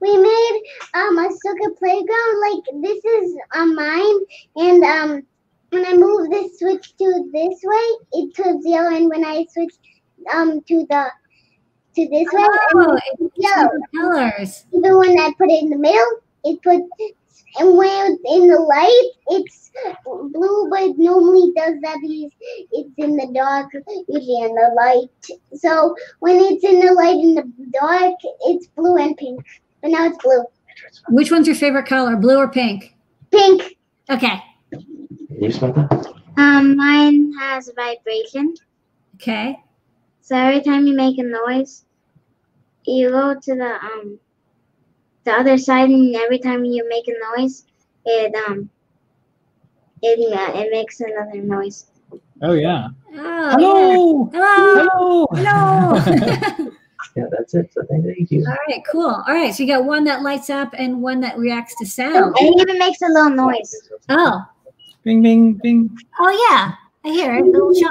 We 0.00 0.16
made 0.16 0.62
um 0.94 1.18
a 1.18 1.28
sugar 1.28 1.74
playground. 1.78 2.40
Like 2.46 2.82
this 2.82 3.04
is 3.04 3.36
on 3.54 3.74
mine, 3.74 4.18
and 4.56 4.84
um 4.84 5.22
when 5.70 5.86
I 5.86 5.94
move 5.94 6.30
this 6.30 6.58
switch 6.58 6.96
to 6.96 7.30
this 7.32 7.60
way, 7.62 7.86
it 8.12 8.34
turns 8.36 8.64
yellow, 8.66 8.94
and 8.94 9.08
when 9.08 9.24
I 9.24 9.46
switch 9.52 9.74
um 10.32 10.60
to 10.62 10.86
the 10.88 11.10
to 11.96 12.08
this 12.08 12.28
way, 12.32 12.46
Oh, 12.74 12.98
and 13.20 13.30
it's 13.36 13.36
yellow. 13.36 13.68
colors. 13.94 14.64
Even 14.72 14.96
when 14.98 15.18
I 15.18 15.32
put 15.36 15.50
it 15.50 15.62
in 15.62 15.70
the 15.70 15.76
middle, 15.78 16.06
it 16.44 16.62
puts 16.62 16.88
and 17.58 17.76
when 17.76 18.12
it's 18.12 18.22
in 18.32 18.48
the 18.48 18.60
light, 18.60 19.10
it's 19.28 19.72
blue, 20.04 20.68
but 20.70 20.82
it 20.82 20.98
normally 20.98 21.52
does 21.56 21.74
that 21.82 21.98
because 22.00 22.32
it's 22.72 22.90
in 22.96 23.16
the 23.16 23.30
dark, 23.34 23.72
usually 24.08 24.44
in 24.44 24.54
the 24.54 24.70
light. 24.76 25.38
So 25.58 25.96
when 26.20 26.38
it's 26.38 26.64
in 26.64 26.78
the 26.80 26.92
light 26.92 27.16
in 27.16 27.34
the 27.34 27.44
dark, 27.72 28.14
it's 28.46 28.68
blue 28.68 28.96
and 28.98 29.16
pink. 29.16 29.44
But 29.82 29.90
now 29.90 30.06
it's 30.06 30.18
blue. 30.22 30.44
Which 31.08 31.30
one's 31.30 31.46
your 31.46 31.56
favorite 31.56 31.86
color, 31.86 32.16
blue 32.16 32.36
or 32.36 32.48
pink? 32.48 32.94
Pink. 33.30 33.76
Okay. 34.08 34.42
You 35.30 35.50
smell 35.50 35.72
that? 35.72 36.06
Um, 36.36 36.76
mine 36.76 37.32
has 37.38 37.70
vibration. 37.74 38.54
Okay. 39.16 39.58
So 40.20 40.36
every 40.36 40.62
time 40.62 40.86
you 40.86 40.94
make 40.94 41.18
a 41.18 41.22
noise, 41.22 41.84
you 42.84 43.10
go 43.10 43.34
to 43.34 43.54
the 43.54 43.78
um 43.82 44.18
the 45.24 45.32
other 45.32 45.58
side, 45.58 45.90
and 45.90 46.14
every 46.16 46.38
time 46.38 46.64
you 46.64 46.88
make 46.88 47.08
a 47.08 47.38
noise, 47.38 47.66
it 48.04 48.34
um 48.48 48.70
it 50.02 50.18
uh, 50.32 50.58
it 50.58 50.70
makes 50.70 51.00
another 51.00 51.42
noise. 51.42 51.86
Oh, 52.42 52.54
yeah. 52.54 52.88
Oh, 53.14 53.50
Hello. 53.50 54.30
yeah. 54.32 54.70
Hello. 54.72 55.26
Hello. 55.32 56.00
Hello. 56.00 56.70
Yeah, 57.16 57.24
that's 57.30 57.54
it. 57.54 57.72
So 57.72 57.82
thank 57.90 58.04
you. 58.30 58.44
All 58.46 58.56
right, 58.68 58.82
cool. 58.90 59.08
All 59.26 59.34
right, 59.34 59.52
so 59.54 59.62
you 59.62 59.68
got 59.68 59.84
one 59.84 60.04
that 60.04 60.22
lights 60.22 60.48
up 60.50 60.72
and 60.78 61.02
one 61.02 61.20
that 61.20 61.36
reacts 61.38 61.74
to 61.78 61.84
Oh, 61.84 61.88
sound. 61.88 62.36
and 62.38 62.48
it 62.48 62.60
even 62.62 62.78
makes 62.78 63.02
a 63.02 63.06
little 63.08 63.30
noise. 63.30 63.88
Oh, 64.08 64.42
Bing, 65.02 65.22
bing, 65.22 65.54
bing. 65.54 65.96
oh 66.20 66.48
yeah, 66.50 66.74
I 67.04 67.12
hear 67.14 67.34
it. 67.36 67.42
A 67.42 67.44
little 67.46 67.74
chime. 67.74 67.90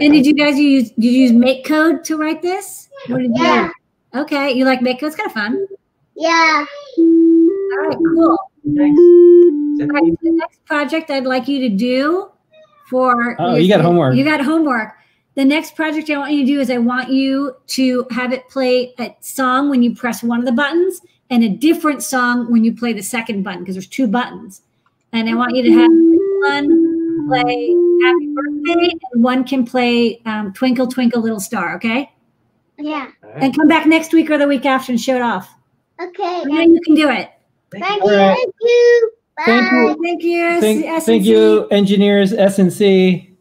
And 0.00 0.12
did 0.12 0.26
you 0.26 0.34
guys 0.34 0.58
use 0.58 0.90
did 0.90 1.04
you 1.04 1.10
use 1.12 1.32
make 1.32 1.64
code 1.64 2.02
to 2.04 2.16
write 2.16 2.42
this? 2.42 2.88
What 3.06 3.18
did 3.18 3.28
you 3.36 3.42
Yeah. 3.42 3.68
do? 4.12 4.20
Okay, 4.20 4.52
you 4.52 4.64
like 4.64 4.82
make 4.82 4.98
code? 5.00 5.08
It's 5.08 5.16
kind 5.16 5.28
of 5.28 5.32
fun. 5.32 5.66
Yeah. 6.16 6.64
All 6.98 7.88
right, 7.88 7.96
cool. 7.96 8.38
Thanks. 8.76 9.00
All 9.00 9.86
right, 9.88 10.02
so 10.12 10.16
the 10.22 10.30
next 10.32 10.64
project 10.64 11.10
I'd 11.10 11.24
like 11.24 11.46
you 11.48 11.60
to 11.60 11.68
do 11.68 12.30
for 12.90 13.36
Oh, 13.40 13.54
you 13.54 13.68
got 13.68 13.80
homework. 13.80 14.16
You 14.16 14.24
got 14.24 14.40
homework. 14.40 14.92
The 15.36 15.44
next 15.44 15.76
project 15.76 16.08
I 16.08 16.16
want 16.16 16.32
you 16.32 16.40
to 16.40 16.46
do 16.46 16.60
is 16.60 16.70
I 16.70 16.78
want 16.78 17.10
you 17.10 17.54
to 17.68 18.06
have 18.10 18.32
it 18.32 18.48
play 18.48 18.94
a 18.98 19.14
song 19.20 19.68
when 19.68 19.82
you 19.82 19.94
press 19.94 20.22
one 20.22 20.38
of 20.40 20.46
the 20.46 20.52
buttons 20.52 21.00
and 21.28 21.44
a 21.44 21.48
different 21.50 22.02
song 22.02 22.50
when 22.50 22.64
you 22.64 22.74
play 22.74 22.94
the 22.94 23.02
second 23.02 23.42
button 23.42 23.60
because 23.60 23.74
there's 23.74 23.86
two 23.86 24.06
buttons. 24.06 24.62
And 25.12 25.28
I 25.28 25.34
want 25.34 25.54
you 25.54 25.62
to 25.64 25.72
have 25.72 25.90
one 25.90 27.28
play 27.28 27.74
Happy 28.02 28.34
Birthday 28.34 28.90
and 29.12 29.22
one 29.22 29.44
can 29.44 29.66
play 29.66 30.22
um, 30.24 30.54
Twinkle 30.54 30.86
Twinkle 30.86 31.20
Little 31.20 31.40
Star. 31.40 31.76
Okay, 31.76 32.10
Yeah. 32.78 33.10
and 33.34 33.54
come 33.54 33.68
back 33.68 33.86
next 33.86 34.14
week 34.14 34.30
or 34.30 34.38
the 34.38 34.48
week 34.48 34.64
after 34.64 34.90
and 34.90 35.00
show 35.00 35.16
it 35.16 35.22
off. 35.22 35.52
Okay. 36.00 36.22
I 36.24 36.44
know 36.44 36.60
you 36.62 36.80
can 36.80 36.94
do 36.94 37.10
it. 37.10 37.30
Thank 37.72 38.02
you. 38.04 38.10
right. 38.10 38.36
Thank 38.36 38.54
you. 38.60 39.10
Bye. 39.36 39.42
Thank 39.44 39.72
you. 39.72 39.96
Thank 40.02 40.22
you. 40.22 40.60
Thank, 40.60 41.04
thank 41.04 41.24
you, 41.24 41.68
engineers, 41.68 42.32
S&C. 42.32 43.35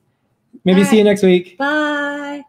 Maybe 0.66 0.82
All 0.82 0.88
see 0.88 0.98
you 0.98 1.04
next 1.04 1.24
week. 1.24 1.58
Bye. 1.58 2.44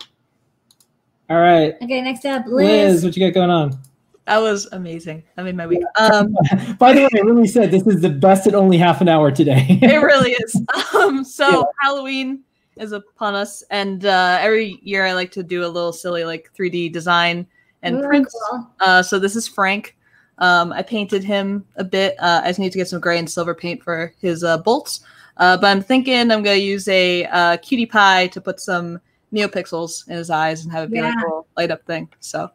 All 1.29 1.39
right. 1.39 1.75
Okay, 1.83 2.01
next 2.03 2.25
up, 2.25 2.47
Liz, 2.47 2.95
Liz. 2.95 3.05
what 3.05 3.17
you 3.17 3.27
got 3.27 3.35
going 3.35 3.51
on? 3.51 3.79
That 4.27 4.39
was 4.39 4.67
amazing. 4.73 5.23
That 5.37 5.45
made 5.45 5.57
my 5.57 5.67
week. 5.67 5.83
Um, 6.01 6.37
By 6.79 6.93
the 6.93 7.03
way, 7.03 7.23
Lily 7.23 7.47
said 7.47 7.71
this 7.71 7.87
is 7.87 8.01
the 8.01 8.09
best 8.11 8.47
at 8.47 8.55
only 8.55 8.77
half 8.77 9.01
an 9.01 9.09
hour 9.09 9.31
today. 9.31 9.67
it 9.83 10.03
really 10.03 10.33
is. 10.33 10.61
Um, 10.95 11.23
so 11.25 11.49
Yeah. 11.49 11.63
Halloween 11.81 12.43
is 12.77 12.93
upon 12.93 13.35
us, 13.35 13.63
and 13.71 14.05
uh, 14.05 14.39
every 14.41 14.81
year 14.83 15.05
I 15.07 15.13
like 15.13 15.31
to 15.33 15.43
do 15.43 15.65
a 15.65 15.69
little 15.69 15.93
silly 15.93 16.25
like 16.25 16.51
3D 16.59 16.93
design 16.93 17.47
and 17.83 17.99
Ooh, 17.99 18.07
prints. 18.07 18.37
cool. 18.51 18.69
Uh, 18.81 19.03
so 19.03 19.19
this 19.19 19.37
is 19.37 19.47
Frank. 19.47 19.97
Um, 20.39 20.73
I 20.73 20.83
painted 20.83 21.23
him 21.25 21.65
a 21.77 21.85
bit. 21.85 22.17
Uh, 22.19 22.41
I 22.45 22.49
just 22.49 22.59
need 22.59 22.73
to 22.73 22.79
get 22.79 22.89
some 22.89 23.01
gray 23.01 23.19
and 23.19 23.31
silver 23.31 23.55
paint 23.55 23.83
for 23.83 24.13
his 24.21 24.43
uh, 24.45 24.59
bolts. 24.59 25.01
Uh, 25.39 25.57
but 25.57 25.67
I'm 25.67 25.83
thinking 25.83 26.15
I'm 26.33 26.43
going 26.43 26.59
to 26.59 26.65
use 26.65 26.89
a 26.89 27.25
uh, 27.27 27.57
QT 27.59 27.91
Py 27.91 28.29
to 28.31 28.41
put 28.41 28.61
some 28.61 29.01
neopixels 29.33 30.09
in 30.09 30.17
his 30.17 30.31
eyes 30.31 30.65
and 30.65 30.73
have 30.73 30.85
it 30.85 30.91
be 30.93 31.01
like 31.03 31.13
Yeah. 31.15 31.21
a 31.21 31.25
little 31.25 31.47
light 31.57 31.71
up 31.71 31.85
thing. 31.87 32.09
So 32.21 32.51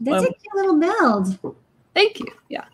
That's 0.00 0.24
um, 0.24 0.30
a 0.30 0.34
cute 0.34 0.54
little 0.54 0.78
build. 0.78 1.56
thank 1.94 2.20
you. 2.20 2.26
Yeah. 2.48 2.64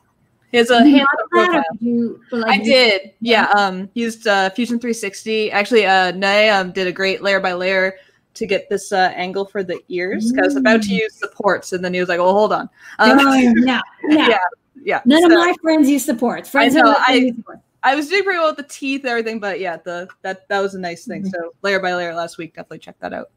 He 0.52 0.56
has 0.58 0.70
a 0.70 0.78
Did 0.82 0.88
you 0.88 0.96
handsome 0.98 1.28
that, 1.32 1.48
or 1.48 1.52
profile. 1.52 1.64
you, 1.80 2.20
or, 2.32 2.48
I 2.48 2.58
did. 2.58 3.12
Yeah. 3.20 3.48
Um, 3.56 3.90
used 3.94 4.26
uh, 4.26 4.48
Fusion 4.50 4.78
360. 4.78 5.50
Actually, 5.50 5.84
uh, 5.86 6.12
Noe 6.12 6.50
um, 6.54 6.72
did 6.72 6.86
a 6.86 6.92
great 6.92 7.22
layer 7.22 7.40
by 7.40 7.52
layer 7.52 7.96
to 8.34 8.46
get 8.46 8.70
this 8.70 8.92
uh, 8.92 9.12
angle 9.16 9.44
for 9.44 9.62
the 9.64 9.78
ears. 9.88 10.30
'cause 10.32 10.38
I 10.38 10.46
was 10.46 10.56
about 10.56 10.82
to 10.82 10.88
Mm. 10.88 11.00
use 11.00 11.14
supports, 11.16 11.72
and 11.72 11.84
then 11.84 11.92
he 11.92 12.00
was 12.00 12.08
like, 12.08 12.20
"Oh, 12.20 12.32
hold 12.32 12.52
on." 12.52 12.70
Um, 13.00 13.16
No, 13.16 13.24
no, 13.24 13.52
no. 13.52 13.80
yeah, 14.08 14.38
yeah. 14.82 15.00
None 15.04 15.24
of 15.24 15.32
my 15.32 15.52
friends 15.60 15.90
use 15.90 16.04
supports. 16.04 16.48
Friends 16.48 16.76
I 16.76 16.80
know, 16.80 16.94
I- 17.06 17.12
use 17.14 17.36
supports. 17.36 17.60
I 17.82 17.94
was 17.94 18.08
doing 18.08 18.24
pretty 18.24 18.38
well 18.38 18.48
with 18.48 18.56
the 18.56 18.62
teeth 18.72 19.02
and 19.02 19.10
everything, 19.10 19.38
but 19.40 19.60
yeah, 19.60 19.76
the 19.84 20.08
that 20.22 20.48
that 20.48 20.60
was 20.60 20.74
a 20.74 20.80
nice 20.80 21.04
thing. 21.06 21.22
Mhm. 21.24 21.30
So 21.30 21.54
layer 21.62 21.80
by 21.80 21.94
layer 21.94 22.14
last 22.14 22.38
week, 22.38 22.54
definitely 22.54 22.80
check 22.80 22.96
that 23.00 23.12
out. 23.12 23.30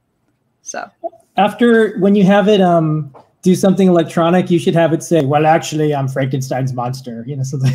So 0.63 0.89
After 1.37 1.97
when 1.99 2.15
you 2.15 2.23
have 2.25 2.47
it 2.47 2.61
um 2.61 3.15
do 3.43 3.55
something 3.55 3.87
electronic, 3.87 4.51
you 4.51 4.59
should 4.59 4.75
have 4.75 4.93
it 4.93 5.01
say, 5.01 5.25
"Well, 5.25 5.45
actually, 5.47 5.95
I'm 5.95 6.07
Frankenstein's 6.07 6.73
monster." 6.73 7.23
You 7.27 7.37
know 7.37 7.43
something. 7.51 7.73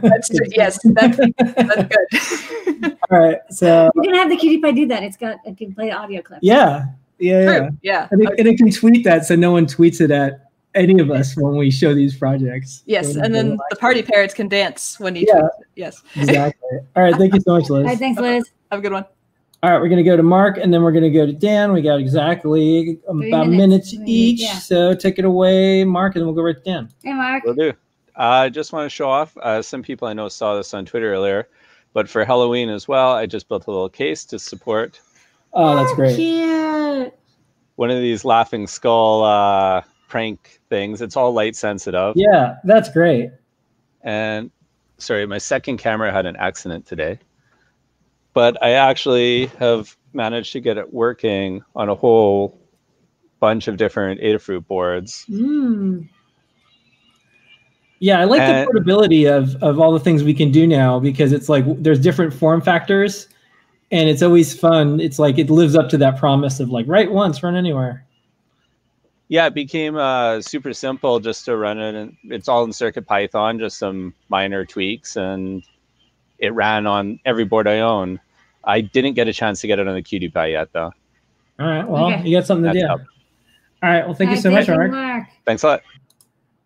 that's 0.00 0.30
yes, 0.56 0.78
that's 0.84 1.16
that's 1.16 1.84
good. 1.88 2.98
All 3.10 3.18
right. 3.18 3.38
So 3.50 3.90
We're 3.94 4.04
gonna 4.04 4.18
have 4.18 4.28
the 4.30 4.36
QT 4.36 4.62
Py 4.62 4.72
do 4.72 4.86
that. 4.88 5.02
It's 5.02 5.16
got 5.16 5.38
it 5.44 5.56
can 5.56 5.74
play 5.74 5.90
audio 5.90 6.22
clips. 6.22 6.40
yeah, 6.42 6.86
yeah, 7.18 7.40
yeah. 7.42 7.58
True. 7.58 7.68
Yeah. 7.82 8.08
And 8.12 8.22
it, 8.22 8.38
and 8.38 8.48
it 8.48 8.56
can 8.58 8.70
tweet 8.70 9.02
that 9.04 9.24
so 9.24 9.34
no 9.34 9.50
one 9.52 9.66
tweets 9.66 10.00
it 10.00 10.10
at 10.10 10.47
any 10.74 11.00
of 11.00 11.10
us 11.10 11.36
when 11.36 11.56
we 11.56 11.70
show 11.70 11.94
these 11.94 12.16
projects. 12.16 12.82
Yes, 12.86 13.16
and 13.16 13.34
then 13.34 13.58
the 13.70 13.76
party 13.76 14.02
parrots 14.02 14.34
can 14.34 14.48
dance 14.48 14.98
when 15.00 15.16
you 15.16 15.26
Yeah. 15.28 15.48
Yes. 15.76 16.02
Exactly. 16.16 16.78
All 16.96 17.02
right. 17.02 17.14
Thank 17.16 17.34
you 17.34 17.40
so 17.40 17.52
much, 17.58 17.70
Liz. 17.70 17.82
All 17.84 17.88
right, 17.90 17.98
thanks, 17.98 18.20
Liz. 18.20 18.50
Have 18.70 18.80
a 18.80 18.82
good 18.82 18.92
one. 18.92 19.04
All 19.62 19.70
right, 19.72 19.80
we're 19.80 19.88
gonna 19.88 20.04
go 20.04 20.16
to 20.16 20.22
Mark, 20.22 20.56
and 20.58 20.72
then 20.72 20.82
we're 20.82 20.92
gonna 20.92 21.10
go 21.10 21.26
to 21.26 21.32
Dan. 21.32 21.72
We 21.72 21.82
got 21.82 21.98
exactly 21.98 22.98
Three 23.10 23.28
about 23.28 23.48
minutes. 23.48 23.92
minutes 23.92 23.94
Three 23.96 24.04
each. 24.06 24.40
yeah. 24.42 24.58
So 24.58 24.94
take 24.94 25.18
it 25.18 25.24
away, 25.24 25.82
Mark, 25.84 26.14
and 26.14 26.20
then 26.22 26.26
we'll 26.26 26.36
go 26.36 26.42
right 26.42 26.56
to 26.56 26.62
Dan. 26.62 26.88
Hey, 27.02 27.12
Mark. 27.12 27.42
Will 27.44 27.54
do. 27.54 27.72
I 28.14 28.48
just 28.50 28.72
want 28.72 28.84
to 28.84 28.90
show 28.90 29.08
off. 29.08 29.36
Uh, 29.42 29.60
some 29.62 29.82
people 29.82 30.06
I 30.06 30.12
know 30.12 30.28
saw 30.28 30.56
this 30.56 30.74
on 30.74 30.84
Twitter 30.86 31.12
earlier, 31.12 31.48
but 31.92 32.08
for 32.08 32.24
Halloween 32.24 32.68
as 32.68 32.86
well, 32.86 33.12
I 33.12 33.26
just 33.26 33.48
built 33.48 33.66
a 33.66 33.70
little 33.70 33.88
case 33.88 34.24
to 34.26 34.38
support 34.38 35.00
Oh, 35.54 35.74
that's 35.76 35.94
great. 35.94 36.14
Cute. 36.16 37.14
one 37.76 37.90
of 37.90 38.00
these 38.00 38.24
laughing 38.24 38.66
skull 38.66 39.24
uh, 39.24 39.82
prank 40.08 40.60
things. 40.68 41.00
It's 41.00 41.16
all 41.16 41.32
light 41.32 41.54
sensitive. 41.54 42.14
Yeah, 42.16 42.56
that's 42.64 42.90
great. 42.90 43.30
And 44.02 44.50
sorry, 44.96 45.26
my 45.26 45.38
second 45.38 45.76
camera 45.76 46.12
had 46.12 46.26
an 46.26 46.36
accident 46.36 46.86
today, 46.86 47.18
but 48.32 48.60
I 48.62 48.70
actually 48.70 49.46
have 49.58 49.96
managed 50.12 50.52
to 50.54 50.60
get 50.60 50.78
it 50.78 50.92
working 50.92 51.62
on 51.76 51.88
a 51.88 51.94
whole 51.94 52.58
bunch 53.38 53.68
of 53.68 53.76
different 53.76 54.20
Adafruit 54.20 54.66
boards. 54.66 55.24
Mm. 55.28 56.08
Yeah, 58.00 58.20
I 58.20 58.24
like 58.24 58.40
the 58.40 58.64
portability 58.64 59.26
of 59.26 59.60
of 59.62 59.80
all 59.80 59.92
the 59.92 60.00
things 60.00 60.22
we 60.22 60.34
can 60.34 60.52
do 60.52 60.66
now 60.66 61.00
because 61.00 61.32
it's 61.32 61.48
like 61.48 61.64
there's 61.82 61.98
different 61.98 62.32
form 62.32 62.60
factors, 62.60 63.28
and 63.90 64.08
it's 64.08 64.22
always 64.22 64.58
fun. 64.58 65.00
It's 65.00 65.18
like 65.18 65.36
it 65.36 65.50
lives 65.50 65.74
up 65.74 65.88
to 65.90 65.98
that 65.98 66.16
promise 66.16 66.60
of 66.60 66.70
like 66.70 66.86
write 66.86 67.10
once, 67.10 67.42
run 67.42 67.56
anywhere. 67.56 68.06
Yeah, 69.28 69.46
it 69.46 69.54
became 69.54 69.96
uh, 69.96 70.40
super 70.40 70.72
simple 70.72 71.20
just 71.20 71.44
to 71.44 71.56
run 71.56 71.78
it, 71.78 71.94
and 71.94 72.16
it's 72.24 72.48
all 72.48 72.64
in 72.64 72.72
Circuit 72.72 73.06
Python, 73.06 73.58
just 73.58 73.78
some 73.78 74.14
minor 74.30 74.64
tweaks, 74.64 75.16
and 75.16 75.62
it 76.38 76.54
ran 76.54 76.86
on 76.86 77.20
every 77.26 77.44
board 77.44 77.68
I 77.68 77.80
own. 77.80 78.20
I 78.64 78.80
didn't 78.80 79.14
get 79.14 79.28
a 79.28 79.32
chance 79.32 79.60
to 79.60 79.66
get 79.66 79.78
it 79.78 79.86
on 79.86 79.94
the 79.94 80.02
Qt 80.02 80.32
Py 80.32 80.52
yet, 80.52 80.68
though. 80.72 80.92
All 81.60 81.66
right, 81.66 81.86
well, 81.86 82.10
Okay. 82.12 82.26
you 82.26 82.38
got 82.38 82.46
something 82.46 82.72
to 82.72 82.78
That's 82.78 82.86
do. 82.86 82.92
up. 82.92 83.00
All 83.82 83.90
right, 83.90 84.04
well, 84.06 84.14
thank 84.14 84.30
you 84.30 84.36
so 84.38 84.50
much, 84.50 84.66
Mark. 84.68 84.90
Mark. 84.90 85.28
Thanks 85.44 85.62
a 85.62 85.66
lot. 85.68 85.82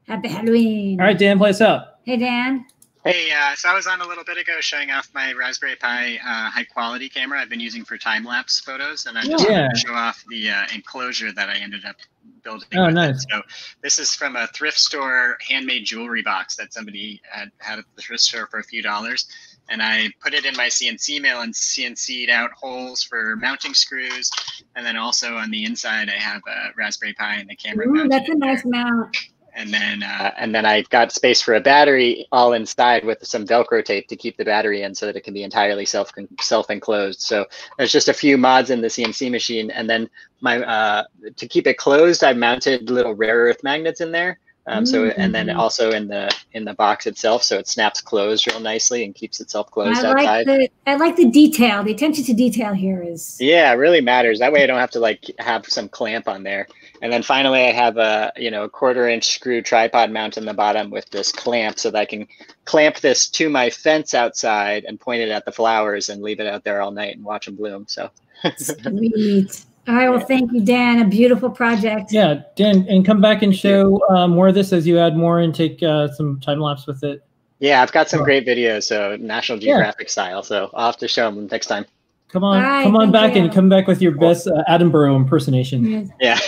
Happy 0.07 0.29
Halloween. 0.29 1.01
All 1.01 1.07
right, 1.07 1.19
Dan, 1.19 1.39
play 1.39 1.51
us 1.51 1.61
up. 1.61 2.01
Hey, 2.05 2.17
Dan. 2.17 2.65
Hey, 3.05 3.31
uh, 3.33 3.57
so 3.57 3.69
I 3.69 3.75
was 3.75 3.89
on 3.89 4.01
a 4.01 4.07
little 4.07 4.23
bit 4.23 4.37
ago 4.39 4.61
showing 4.61 4.93
off 4.93 5.11
my 5.13 5.33
Raspberry 5.33 5.75
Pi 5.75 6.15
uh, 6.25 6.51
high 6.51 6.63
quality 6.65 7.09
camera 7.09 7.41
I've 7.41 7.49
been 7.51 7.59
using 7.61 7.85
for 7.85 7.99
time 7.99 8.25
lapse 8.25 8.61
photos, 8.61 9.07
and 9.07 9.19
I 9.19 9.23
just 9.25 9.45
Yeah. 9.49 9.63
wanted 9.63 9.75
to 9.75 9.81
show 9.81 9.95
off 9.95 10.23
the 10.31 10.51
uh, 10.51 10.67
enclosure 10.73 11.33
that 11.33 11.49
I 11.49 11.57
ended 11.57 11.85
up 11.85 11.97
building. 12.43 12.69
Oh, 12.75 12.83
with 12.83 12.91
it. 12.91 12.95
nice. 12.95 13.27
So 13.31 13.43
this 13.83 13.99
is 13.99 14.15
from 14.15 14.37
a 14.37 14.47
thrift 14.49 14.79
store 14.79 15.37
handmade 15.47 15.85
jewelry 15.85 16.23
box 16.23 16.57
that 16.57 16.73
somebody 16.73 17.21
had 17.31 17.51
had 17.59 17.79
at 17.79 17.85
the 17.97 18.03
thrift 18.03 18.23
store 18.23 18.47
for 18.47 18.61
a 18.61 18.65
few 18.65 18.83
dollars, 18.83 19.27
and 19.69 19.83
I 19.83 20.11
put 20.23 20.35
it 20.35 20.45
in 20.45 20.57
my 20.57 20.67
CNC 20.67 21.21
mill 21.21 21.41
and 21.41 21.55
CNC'd 21.55 22.31
out 22.31 22.51
holes 22.53 23.03
for 23.03 23.37
mounting 23.37 23.75
screws, 23.75 24.31
and 24.77 24.85
then 24.85 24.97
also 24.97 25.37
on 25.37 25.51
the 25.51 25.65
inside 25.65 26.09
I 26.09 26.19
have 26.19 26.43
a 26.49 26.71
Raspberry 26.77 27.15
Pi 27.15 27.37
and 27.37 27.49
the 27.49 27.57
camera. 27.57 27.89
Ooh, 27.89 28.09
that's 28.09 28.29
a 28.29 28.33
in 28.33 28.39
there 28.39 28.55
nice 28.55 28.65
mount. 28.65 29.17
And 29.55 29.73
then 29.73 30.03
uh, 30.03 30.33
and 30.37 30.55
then 30.55 30.65
I've 30.65 30.89
got 30.91 31.13
space 31.13 31.43
for 31.43 31.55
a 31.55 31.61
battery 31.61 32.27
all 32.33 32.53
inside 32.55 33.05
with 33.05 33.25
some 33.27 33.47
Velcro 33.47 33.85
tape 33.85 34.09
to 34.09 34.17
keep 34.17 34.37
the 34.37 34.45
battery 34.45 34.83
in 34.83 34.95
so 34.95 35.07
that 35.07 35.17
it 35.17 35.25
can 35.25 35.35
be 35.35 35.43
entirely 35.43 35.85
self 35.85 36.11
self 36.41 36.71
enclosed. 36.71 37.21
So 37.21 37.47
there's 37.79 37.93
just 37.93 38.09
a 38.09 38.15
few 38.15 38.39
mods 38.39 38.71
in 38.71 38.81
the 38.81 38.89
CNC 38.89 39.31
machine, 39.31 39.71
and 39.71 39.89
then 39.89 40.09
my 40.41 40.63
uh, 40.63 41.05
to 41.37 41.49
keep 41.49 41.67
it 41.67 41.77
closed, 41.79 42.25
I 42.25 42.33
mounted 42.33 42.91
little 42.91 43.15
rare 43.15 43.37
earth 43.37 43.63
magnets 43.63 44.01
in 44.01 44.13
there. 44.13 44.39
Um, 44.67 44.87
so 44.87 45.07
and 45.07 45.35
then 45.35 45.49
Mm. 45.49 45.59
also 45.59 45.91
in 45.91 46.07
the 46.07 46.31
in 46.53 46.65
the 46.65 46.75
box 46.75 47.07
itself, 47.07 47.43
so 47.43 47.59
it 47.59 47.67
snaps 47.67 48.01
closed 48.01 48.47
real 48.47 48.61
nicely 48.61 49.05
and 49.05 49.13
keeps 49.15 49.41
itself 49.41 49.69
closed 49.73 50.05
I 50.05 50.13
like 50.13 50.19
outside. 50.29 50.47
the 50.47 50.69
I 50.87 50.95
like 50.95 51.17
the 51.17 51.29
detail. 51.31 51.83
The 51.83 51.93
attention 51.93 52.25
to 52.25 52.33
detail 52.35 52.73
here 52.73 53.03
is 53.03 53.39
Yeah, 53.41 53.73
it 53.73 53.77
really 53.77 54.01
matters. 54.01 54.39
That 54.39 54.53
way 54.53 54.63
I 54.63 54.67
don't 54.69 54.79
have 54.79 54.93
to 54.93 55.01
like 55.01 55.25
have 55.41 55.67
some 55.67 55.89
clamp 55.89 56.29
on 56.29 56.45
there. 56.45 56.69
And 57.03 57.13
then 57.13 57.23
finally 57.23 57.61
I 57.65 57.73
have 57.73 57.97
a, 57.99 58.33
you 58.37 58.51
know, 58.51 58.63
a 58.65 58.69
quarter 58.71 59.09
inch 59.09 59.35
screw 59.35 59.61
tripod 59.61 60.11
mount 60.13 60.39
in 60.39 60.45
the 60.47 60.55
bottom 60.55 60.89
with 60.89 61.11
this 61.11 61.33
clamp 61.33 61.79
so 61.79 61.91
that 61.91 61.99
I 61.99 62.05
can 62.07 62.27
clamp 62.65 63.01
this 63.01 63.29
to 63.31 63.51
my 63.51 63.69
fence 63.71 64.15
outside 64.15 64.85
and 64.85 64.99
point 65.01 65.21
it 65.21 65.29
at 65.29 65.45
the 65.45 65.53
flowers 65.53 66.09
and 66.09 66.23
leave 66.23 66.39
it 66.39 66.47
out 66.47 66.63
there 66.65 66.81
all 66.81 66.93
night 66.93 67.17
and 67.17 67.25
watch 67.25 67.47
them 67.47 67.57
bloom. 67.57 67.85
So 67.89 68.09
sweet. 68.57 69.65
All 69.89 69.97
right, 69.97 70.09
well, 70.09 70.21
thank 70.21 70.53
you, 70.53 70.65
Dan. 70.65 71.01
A 71.01 71.09
beautiful 71.09 71.51
project. 71.51 72.13
Yeah, 72.13 72.43
Dan, 72.55 72.87
and 72.89 73.05
come 73.05 73.21
back 73.21 73.43
and 73.43 73.55
show 73.55 74.01
uh, 74.11 74.29
more 74.29 74.47
of 74.49 74.55
this 74.55 74.73
as 74.73 74.87
you 74.87 75.01
add 75.01 75.17
more 75.17 75.41
and 75.41 75.53
take 75.53 75.83
uh, 75.83 76.07
some 76.13 76.39
time 76.39 76.61
lapse 76.61 76.87
with 76.87 77.03
it. 77.03 77.25
yeah, 77.59 77.83
I've 77.83 77.91
got 77.91 78.09
some 78.09 78.23
great 78.23 78.47
videos, 78.47 78.85
so 78.85 79.17
National 79.17 79.59
Yeah. 79.59 79.75
Geographic 79.75 80.09
style. 80.09 80.45
So 80.45 80.71
I'll 80.75 80.87
have 80.87 80.99
to 80.99 81.09
show 81.09 81.29
them 81.33 81.49
next 81.51 81.67
time. 81.67 81.85
Come 82.33 82.45
on, 82.45 82.57
All 82.57 82.63
right, 82.63 82.83
come 82.85 82.97
on 82.97 83.13
back 83.13 83.35
you. 83.35 83.43
and 83.43 83.53
come 83.53 83.69
back 83.69 83.87
with 83.87 84.01
your 84.01 84.13
best 84.13 84.47
uh, 84.47 84.65
Attenborough 84.67 85.15
impersonation. 85.17 86.11
Yeah. 86.19 86.39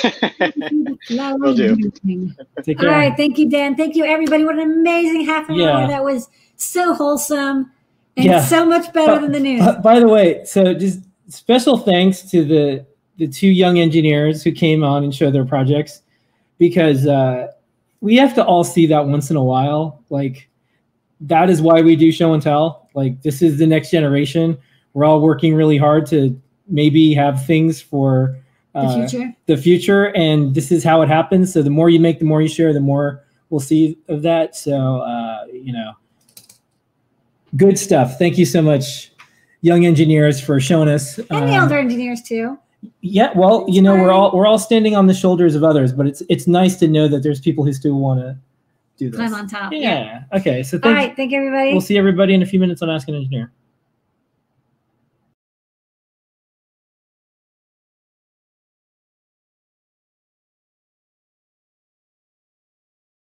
Will 1.10 1.54
do. 1.54 1.76
Take 2.62 2.78
care. 2.78 2.88
right, 2.88 3.14
thank 3.16 3.36
you, 3.38 3.50
Dan. 3.50 3.76
Thank 3.76 3.94
you, 3.94 4.04
everybody. 4.04 4.44
What 4.44 4.58
an 4.58 4.62
amazing 4.70 5.26
half 5.26 5.48
an 5.50 5.56
Yeah. 5.56 5.70
hour. 5.76 5.88
That 5.88 6.02
was 6.02 6.28
so 6.56 6.94
wholesome 6.94 7.70
and 8.16 8.26
Yeah. 8.26 8.40
so 8.40 8.64
much 8.64 8.92
better 8.94 9.12
But- 9.16 9.20
than 9.22 9.32
the 9.32 9.40
news. 9.40 9.60
Uh, 9.60 9.78
by 9.80 10.00
the 10.00 10.08
way, 10.08 10.42
so 10.44 10.72
just 10.72 11.00
special 11.28 11.76
thanks 11.78 12.22
to 12.30 12.44
the 12.44 12.86
the 13.16 13.28
two 13.28 13.48
young 13.48 13.78
engineers 13.78 14.42
who 14.42 14.50
came 14.50 14.82
on 14.82 15.04
and 15.04 15.14
showed 15.14 15.32
their 15.32 15.44
projects 15.44 16.02
because 16.58 17.06
uh, 17.06 17.46
we 18.00 18.16
have 18.16 18.34
to 18.34 18.44
all 18.44 18.64
see 18.64 18.86
that 18.86 19.06
once 19.06 19.30
in 19.30 19.36
a 19.36 19.44
while. 19.44 20.02
Like 20.10 20.48
that 21.20 21.48
is 21.48 21.62
why 21.62 21.80
we 21.82 21.94
do 21.94 22.10
show 22.10 22.32
and 22.32 22.42
tell. 22.42 22.88
Like 22.94 23.22
this 23.22 23.40
is 23.42 23.58
the 23.58 23.66
next 23.66 23.90
generation. 23.92 24.56
We're 24.94 25.04
all 25.04 25.20
working 25.20 25.54
really 25.54 25.76
hard 25.76 26.06
to 26.06 26.40
maybe 26.66 27.12
have 27.14 27.44
things 27.44 27.82
for 27.82 28.36
The 28.72 28.80
uh, 28.80 29.06
future? 29.08 29.34
The 29.46 29.56
future, 29.56 30.16
and 30.16 30.54
this 30.54 30.72
is 30.72 30.82
how 30.82 31.02
it 31.02 31.08
happens. 31.08 31.52
So 31.52 31.62
the 31.62 31.70
more 31.70 31.90
you 31.90 32.00
make, 32.00 32.18
the 32.18 32.24
more 32.24 32.40
you 32.40 32.48
share, 32.48 32.72
the 32.72 32.80
more 32.80 33.22
we'll 33.50 33.60
see 33.60 33.98
of 34.08 34.22
that. 34.22 34.56
So 34.56 35.02
uh, 35.02 35.44
you 35.52 35.72
know, 35.72 35.92
good 37.56 37.78
stuff. 37.78 38.18
Thank 38.18 38.38
you 38.38 38.46
so 38.46 38.62
much, 38.62 39.12
young 39.60 39.84
engineers, 39.84 40.40
for 40.40 40.60
showing 40.60 40.88
us. 40.88 41.18
and 41.18 41.28
the 41.28 41.36
um, 41.36 41.48
elder 41.50 41.78
engineers, 41.78 42.22
too. 42.22 42.58
yeah, 43.00 43.32
well, 43.36 43.64
you 43.68 43.82
know, 43.82 43.94
we're 43.94 44.10
all 44.12 44.30
we're 44.32 44.46
all 44.46 44.58
standing 44.58 44.94
on 44.96 45.06
the 45.06 45.14
shoulders 45.14 45.54
of 45.54 45.64
others, 45.64 45.92
but 45.92 46.06
it's 46.06 46.22
it's 46.28 46.46
nice 46.46 46.76
to 46.76 46.88
know 46.88 47.08
that 47.08 47.22
there's 47.22 47.40
people 47.40 47.64
who 47.64 47.72
still 47.72 47.98
want 47.98 48.20
to 48.20 48.36
do 48.96 49.10
this. 49.10 49.18
Climb 49.18 49.34
on 49.34 49.48
top. 49.48 49.72
Yeah. 49.72 50.22
Okay. 50.32 50.62
So 50.62 50.76
All 50.76 50.82
thank 50.82 50.96
right, 50.96 51.16
thank 51.16 51.32
you, 51.32 51.38
everybody. 51.38 51.72
We'll 51.72 51.80
see 51.80 51.98
everybody 51.98 52.34
in 52.34 52.42
a 52.42 52.46
few 52.46 52.60
minutes 52.60 52.82
on 52.82 52.90
Ask 52.90 53.08
an 53.08 53.14
Engineer. 53.14 53.52